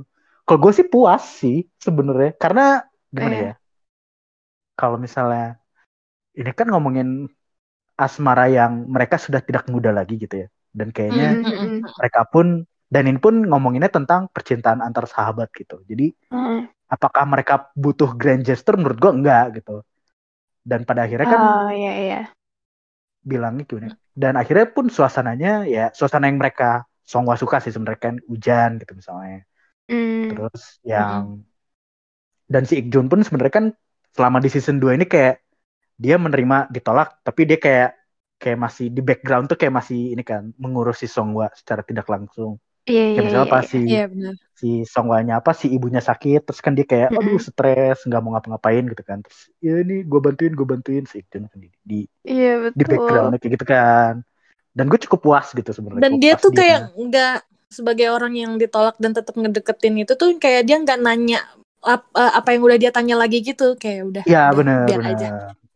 [0.46, 2.62] kalau gue sih puas sih sebenarnya karena
[3.14, 3.48] gimana Iya.
[3.48, 3.52] ya
[4.78, 5.58] kalau misalnya
[6.40, 7.08] ini kan ngomongin
[7.98, 11.84] asmara yang mereka sudah tidak muda lagi gitu ya dan kayaknya Mm, mm, mm.
[11.98, 12.46] mereka pun
[12.94, 16.68] dan ini pun ngomonginnya tentang percintaan antar sahabat gitu jadi Mm.
[16.90, 19.82] apakah mereka butuh grand gesture menurut gue enggak gitu
[20.68, 22.20] dan pada akhirnya kan Oh iya iya.
[23.24, 23.88] bilangnya gimana
[24.22, 28.92] dan akhirnya pun suasananya ya suasana yang mereka Songwa suka sih sebenarnya kan hujan gitu
[29.00, 29.48] misalnya
[29.88, 30.36] Mm.
[30.36, 31.40] terus yang
[32.52, 33.66] dan si Ikjun pun sebenarnya kan
[34.12, 35.40] selama di season 2 ini kayak
[35.96, 37.90] dia menerima ditolak tapi dia kayak
[38.36, 42.60] kayak masih di background tuh kayak masih ini kan mengurus si Songwa secara tidak langsung
[42.90, 43.54] Iya kayak iya misalnya iya.
[43.54, 44.34] pas si Iya benar.
[44.60, 48.84] si Songwanya apa si ibunya sakit terus kan dia kayak aduh stres nggak mau ngapa-ngapain
[48.92, 51.96] gitu kan terus ya ini gue bantuin gue bantuin si Ikjun kan di di,
[52.30, 52.90] Iya di betul.
[52.90, 54.14] background kayak gitu kan
[54.76, 57.34] dan gue cukup puas gitu sebenarnya Dan dia tuh dia kayak nggak
[57.68, 61.38] sebagai orang yang ditolak dan tetap ngedeketin itu tuh kayak dia nggak nanya
[61.84, 65.14] ap- eh, apa yang udah dia tanya lagi gitu kayak udah ya bener biar bener
[65.14, 65.28] aja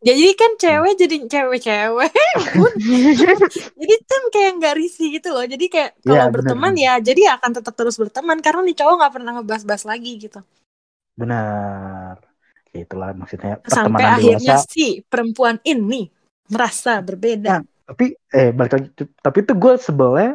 [0.07, 2.11] jadi kan cewek jadi cewek-cewek.
[3.79, 5.45] Jadi kan kayak nggak risih gitu loh.
[5.47, 6.85] Jadi kayak Iya, kalau bener, berteman bener.
[6.85, 10.39] ya jadi akan tetap terus berteman karena nih cowok nggak pernah ngebahas-bahas lagi gitu.
[11.19, 12.15] Benar.
[12.73, 14.65] Ya, itulah maksudnya sampai akhirnya dewasa.
[14.65, 16.09] si perempuan ini
[16.49, 17.49] merasa berbeda.
[17.53, 18.87] Ya, tapi eh balik lagi
[19.21, 20.29] tapi itu gue sebelnya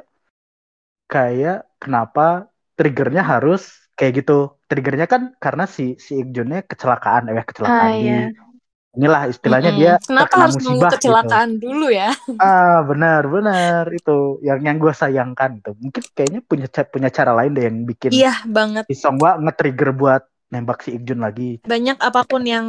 [1.11, 2.47] kayak kenapa
[2.79, 4.55] triggernya harus kayak gitu.
[4.69, 8.19] Triggernya kan karena si si Ikjunnya kecelakaan eh kecelakaan Ah, di iya.
[8.97, 9.81] Inilah istilahnya Mm-mm.
[9.81, 12.41] dia kenapa harus nunggu musibah kecelakaan dulu ya gitu.
[12.45, 17.53] ah benar benar itu yang yang gue sayangkan itu mungkin kayaknya punya punya cara lain
[17.53, 22.25] deh yang bikin iya banget si Songwa nge-trigger buat nembak si Ikjun lagi banyak apa
[22.25, 22.67] pun yang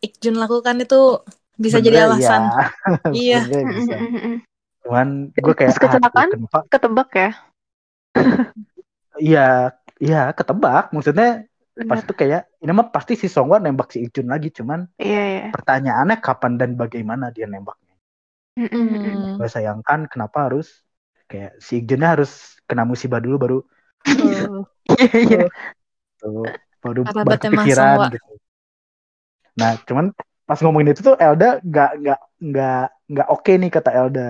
[0.00, 1.20] Ikjun lakukan itu
[1.60, 2.42] bisa Bener, jadi alasan
[3.12, 3.62] iya Iya.
[3.68, 3.96] Bisa
[4.80, 6.28] cuman gue kayak kecelakaan?
[6.32, 7.30] kenapa Ketebak ya.
[9.20, 10.96] Iya, iya ketebak.
[10.96, 11.44] Maksudnya
[11.88, 12.04] pas Benar.
[12.04, 15.46] itu kayak ini mah pasti si Songwa nembak si Ikjun lagi, cuman Iya iya.
[15.54, 17.94] pertanyaannya kapan dan bagaimana dia nembaknya.
[18.56, 19.26] Mm, mm, mm, mm.
[19.36, 19.36] Hmm.
[19.36, 20.66] Gue sayangkan kenapa harus
[21.30, 22.30] kayak si Ikjunnya harus
[22.68, 23.56] kena musibah dulu baru
[24.04, 24.64] Tuh.
[25.14, 25.44] Iya.
[26.20, 26.46] tuh,
[26.82, 27.00] baru
[27.76, 28.06] Songwa.
[28.14, 28.30] gitu.
[29.60, 30.06] Nah, cuman
[30.48, 32.18] pas ngomongin itu tuh Elda nggak nggak
[32.48, 32.80] nggak
[33.12, 34.20] nggak oke nih kata Elda.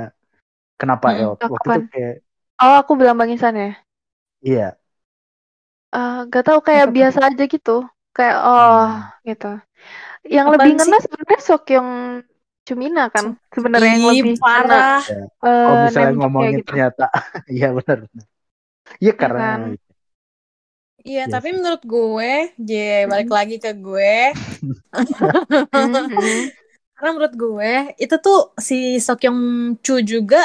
[0.80, 1.32] Kenapa Hmm, El?
[1.52, 2.14] Waktu itu kayak
[2.64, 3.70] Oh aku bilang Bang Insan ya.
[4.42, 4.79] iya.
[5.94, 7.06] Eh, gak tahu kayak Apa tuh?
[7.06, 7.70] biasa aja gitu.
[8.16, 9.10] Kayak oh Hmm.
[9.28, 9.46] gitu.
[10.36, 10.78] Yang Apaan lebih sih?
[10.78, 11.90] ngena sebenarnya Sokyong
[12.66, 13.26] Cumina kan.
[13.54, 15.00] Sebenarnya yang Ih, lebih parah.
[15.08, 15.14] Ya.
[15.46, 16.68] eh, Kalau misalnya nembaknya ngomongin gitu.
[16.68, 17.02] ternyata
[17.54, 18.26] iya benar benar.
[19.02, 19.60] Iya karena kan?
[21.08, 21.56] Iya, Iya tapi sih.
[21.56, 22.30] menurut gue,
[22.68, 22.76] je
[23.10, 24.12] balik lagi ke gue.
[26.96, 27.72] Karena menurut gue,
[28.02, 29.40] itu tuh si Sokyong
[29.84, 30.38] Chu juga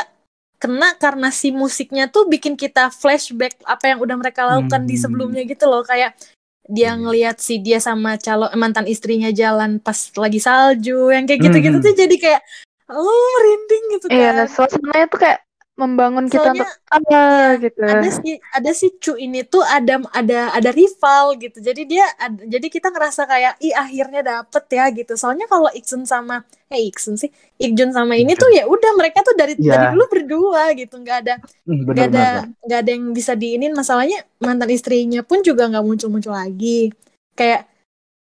[0.66, 5.04] kena karena si musiknya tuh bikin kita flashback apa yang udah mereka lakukan di Hmm.
[5.06, 5.86] sebelumnya gitu loh.
[5.86, 6.18] Kayak
[6.66, 6.98] dia Iya.
[6.98, 11.86] ngelihat si dia sama calon mantan istrinya jalan pas lagi salju, yang kayak gitu-gitu Hmm.
[11.86, 12.42] tuh jadi kayak
[12.90, 14.48] oh merinding gitu Iya, kan.
[14.50, 15.45] suasananya tuh kayak
[15.76, 17.22] membangun kita Soalnya untuk apa
[17.60, 17.84] gitu.
[17.84, 22.48] ada si ada si Cu ini tuh ada ada ada rival gitu jadi dia ad-
[22.48, 27.20] jadi kita ngerasa kayak ih akhirnya dapet ya gitu soalnya kalau Iksun sama eh Iksun
[27.20, 27.28] sih
[27.60, 29.76] Ikjun sama ini tuh ya udah mereka tuh dari Iya.
[29.76, 31.36] dari dulu berdua gitu nggak ada
[31.68, 32.26] Hmm, nggak ada
[32.64, 36.88] nggak ada yang bisa diinin masalahnya mantan istrinya pun juga nggak muncul muncul lagi
[37.36, 37.68] kayak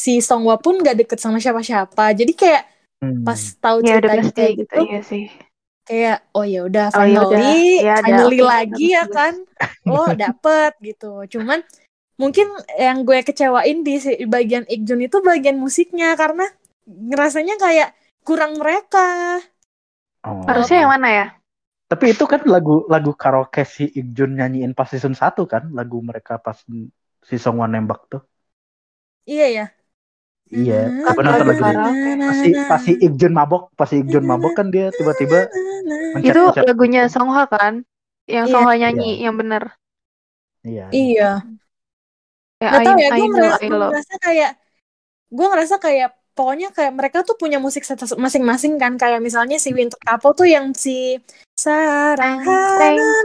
[0.01, 2.63] si Songwa pun nggak deket sama siapa-siapa jadi kayak
[3.03, 3.27] Hmm.
[3.27, 5.23] pas tahu Ya udah pasti kayak gitu, gitu iya sih.
[5.85, 9.33] Kayak oh ya udah Oh, ya finally Ya finally lagi ya kan?
[9.85, 11.23] Lo dapet gitu.
[11.29, 11.61] Cuman
[12.17, 16.49] mungkin yang gue kecewain di bagian Ikjun itu bagian musiknya karena
[16.85, 17.93] ngerasanya kayak
[18.25, 19.39] kurang mereka.
[20.25, 20.41] Oh.
[20.49, 21.25] Harusnya yang mana ya?
[21.85, 26.41] Tapi itu kan lagu lagu karaoke si Ikjun nyanyiin pas season 1 kan, lagu mereka
[26.41, 26.57] pas
[27.25, 28.21] si Songwan nembak tuh.
[29.25, 29.65] iya ya
[30.45, 31.63] Iya, gue nonton lagu.
[32.21, 35.49] Pasti pasti Ikjun mabok, pas si Ikjun mabok kan dia tiba-tiba
[36.21, 37.81] Itu mencet- lagunya Songha kan?
[38.29, 38.53] Yang Iya.
[38.53, 39.63] Songha nyanyi yang bener.
[40.61, 40.85] Iya.
[40.89, 41.29] iya
[42.55, 43.27] Ya, Gak tau ya, gue
[43.67, 43.91] love.
[43.91, 44.51] ngerasa kayak
[45.27, 47.87] gue ngerasa kayak pokoknya kayak mereka tuh punya musik
[48.19, 51.15] masing-masing kan kayak misalnya si Winter Couple tuh yang si
[51.55, 52.43] Sarang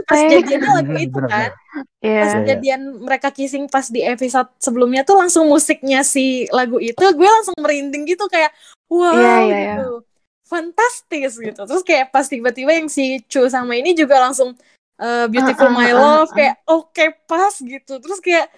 [0.07, 1.83] pas jadiannya lagu itu kan Iya.
[1.83, 2.35] pas Iya, iya.
[2.39, 7.55] kejadian mereka kissing pas di episode sebelumnya tuh langsung musiknya si lagu itu gue langsung
[7.59, 8.55] merinding gitu kayak
[8.87, 9.75] wow Iya, iya, iya.
[9.79, 10.03] gitu
[10.47, 14.55] fantastis gitu terus kayak pas tiba-tiba yang si Chu sama ini juga langsung
[14.99, 16.35] uh, beautiful Ah, ah, my ah, love ah.
[16.35, 18.51] kayak oke pas gitu terus kayak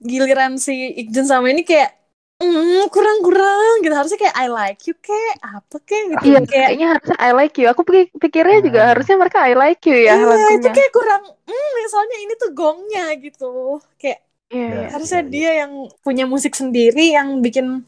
[0.00, 1.99] giliran si Ikjun sama ini kayak
[2.40, 6.86] mm, kurang-kurang gitu harusnya kayak I like you kayak apa kayak gitu Iya, kayak kayaknya
[6.96, 7.66] harusnya I like you.
[7.68, 8.86] Aku pikir- pikirnya juga Ah.
[8.92, 13.04] harusnya mereka I like you ya iya itu kayak kurang mm, soalnya ini tuh gongnya
[13.16, 13.52] gitu
[13.96, 14.20] kayak
[14.50, 14.74] Iya, Ya.
[14.74, 14.86] iya.
[14.90, 15.30] Harusnya iya, iya.
[15.30, 15.72] dia yang
[16.02, 17.86] punya musik sendiri yang bikin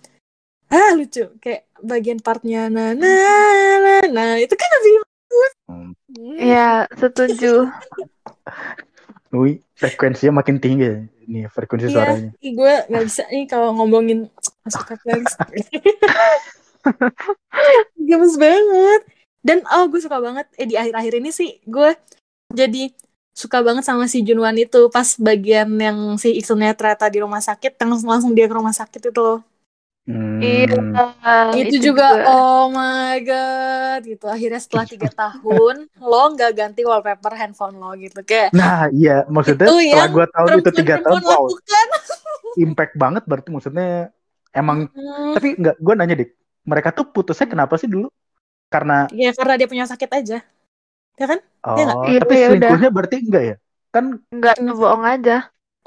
[0.70, 3.12] ah lucu kayak bagian partnya na na
[3.82, 4.92] na na itu kan lebih
[5.66, 5.90] Hmm.
[6.12, 6.36] Hmm.
[6.36, 7.66] Iya, setuju.
[9.32, 11.08] Wih, frekuensinya makin tinggi.
[11.24, 12.30] Ini frekuensi Iya, suaranya.
[12.36, 14.28] gue nggak bisa nih kalau ngomongin
[14.60, 14.94] masuk ke.
[18.08, 19.00] Gemes banget.
[19.40, 21.96] Dan oh gue suka banget eh di akhir-akhir ini sih gue
[22.52, 22.92] jadi
[23.32, 27.80] suka banget sama si Junwan itu pas bagian yang si Iksunnya ternyata di rumah sakit
[27.80, 29.40] yang langsung dia ke rumah sakit itu loh.
[30.02, 30.42] Hmm.
[30.42, 30.66] Iya,
[31.62, 37.78] itu, juga, oh my god gitu akhirnya setelah tiga tahun lo nggak ganti wallpaper handphone
[37.78, 41.44] lo gitu kayak Nah, iya, maksudnya Itu setelah gue tahu itu tiga tahun, wow,
[42.66, 44.10] impact banget berarti maksudnya
[44.50, 44.90] emang.
[44.90, 46.30] Hmm, Tapi nggak, gue nanya dik,
[46.66, 48.10] mereka tuh putusnya kenapa sih dulu?
[48.66, 50.38] Karena, ya karena dia punya sakit aja
[51.20, 51.96] ya kan oh, Iya nggak?
[52.08, 53.56] Iya, tapi iya, selingkuhnya berarti enggak ya?
[53.92, 55.36] Kan, Enggak, bohong aja.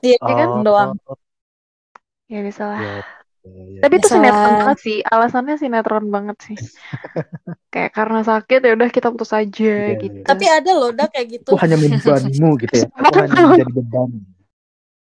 [0.05, 0.91] iya oh, kan doang
[2.25, 2.79] Ya bisa lah.
[2.81, 3.01] iya,
[3.45, 3.79] iya, iya.
[3.79, 4.97] Tapi itu sinetron banget sih.
[5.01, 6.57] Alasannya sinetron banget sih.
[7.73, 10.15] Kayak karena sakit ya udah kita putus aja Iya, gitu.
[10.19, 10.25] iya.
[10.25, 12.87] tapi ada loh dah kayak gitu Aku hanya membebanmu gitu ya.
[13.07, 14.09] Aku hanya menjadi beban.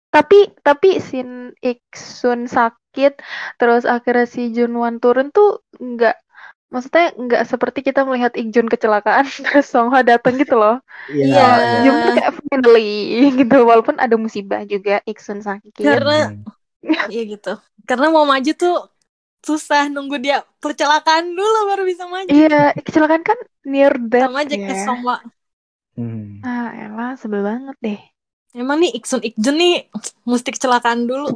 [0.08, 3.20] Tapi tapi sin Iksun sakit
[3.56, 6.18] terus akhirnya si Junwan turun tuh enggak
[6.68, 10.82] maksudnya enggak seperti kita melihat Ikjun kecelakaan terus Songha datang gitu loh.
[11.08, 11.46] Iya.
[11.86, 12.96] Jun tuh kayak finally
[13.38, 15.78] gitu walaupun ada musibah juga Iksun sakit.
[15.78, 16.57] Karena- Hmm.
[17.14, 17.50] iya gitu
[17.90, 18.76] karena mau maju tuh
[19.48, 23.40] susah nunggu dia kecelakaan dulu baru bisa maju Iya, kecelakaan kan
[23.72, 24.68] near death sama aja ya.
[24.68, 25.16] ke Songwa
[25.98, 26.46] Hmm.
[26.46, 28.00] Ah, elah sebel banget deh.
[28.62, 29.74] emang nih Iksun Ikjun nih
[30.30, 31.28] mesti kecelakaan dulu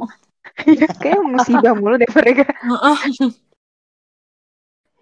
[0.68, 2.44] Iya, kayak musibah mulu deh mereka.
[2.62, 2.98] Heeh.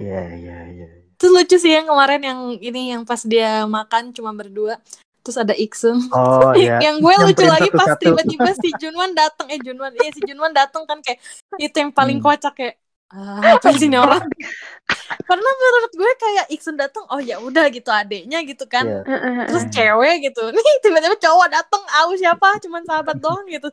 [0.01, 0.86] Iya, iya, iya.
[1.20, 4.80] Terus lucu sih yang kemarin yang ini yang pas dia makan cuma berdua.
[5.21, 5.97] Terus ada Iksun.
[6.12, 6.81] Oh, iya.
[6.81, 10.89] yang gue lucu lagi pas tiba-tiba si Junwan datang eh Junwan iya si Junwan datang
[10.89, 11.21] kan kayak
[11.61, 12.27] itu yang paling Hmm.
[12.27, 12.75] kocak kayak
[13.12, 14.23] ah, apa sih ini orang
[15.29, 19.45] karena menurut gue kayak Iksun datang oh ya udah gitu adeknya gitu kan Iya.
[19.51, 19.75] terus Hmm.
[19.75, 23.68] cewek gitu nih tiba-tiba cowok datang au siapa cuman sahabat doang gitu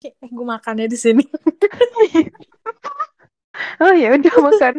[0.00, 1.24] kayak eh, gue makannya di sini
[3.80, 4.74] Oh ya udah makan.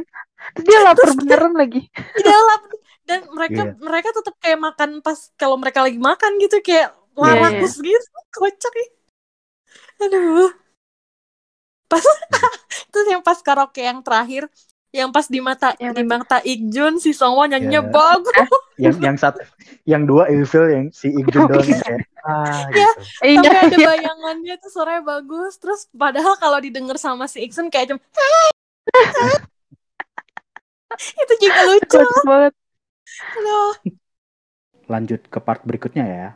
[0.53, 1.81] Terus dia lapar beneran lagi.
[2.21, 2.59] Iya lah.
[3.01, 3.73] dan mereka Iya.
[3.77, 8.87] mereka tetap kayak makan pas kalau mereka lagi makan gitu kayak larakus gitu kocak ya
[10.01, 10.53] aduh
[11.85, 11.99] pas
[12.93, 14.47] terus yang pas karaoke yang terakhir
[14.91, 17.91] yang pas di mata Yang di mata Ikjun si Songwon nyanyinya Iya.
[17.91, 18.35] bagus
[18.77, 19.39] Yang yang satu,
[19.83, 21.71] yang dua ilfil yang si Ikjun Oh, doang iya.
[21.71, 22.69] yang kayak ah Iya.
[22.69, 23.01] gitu.
[23.23, 23.39] Iya.
[23.43, 27.99] sampai ada bayangannya tuh suaranya bagus terus padahal kalau didengar sama si Iksun kayak cuma
[31.01, 32.53] itu juga lucu banget.
[34.91, 36.27] Lanjut ke part berikutnya ya.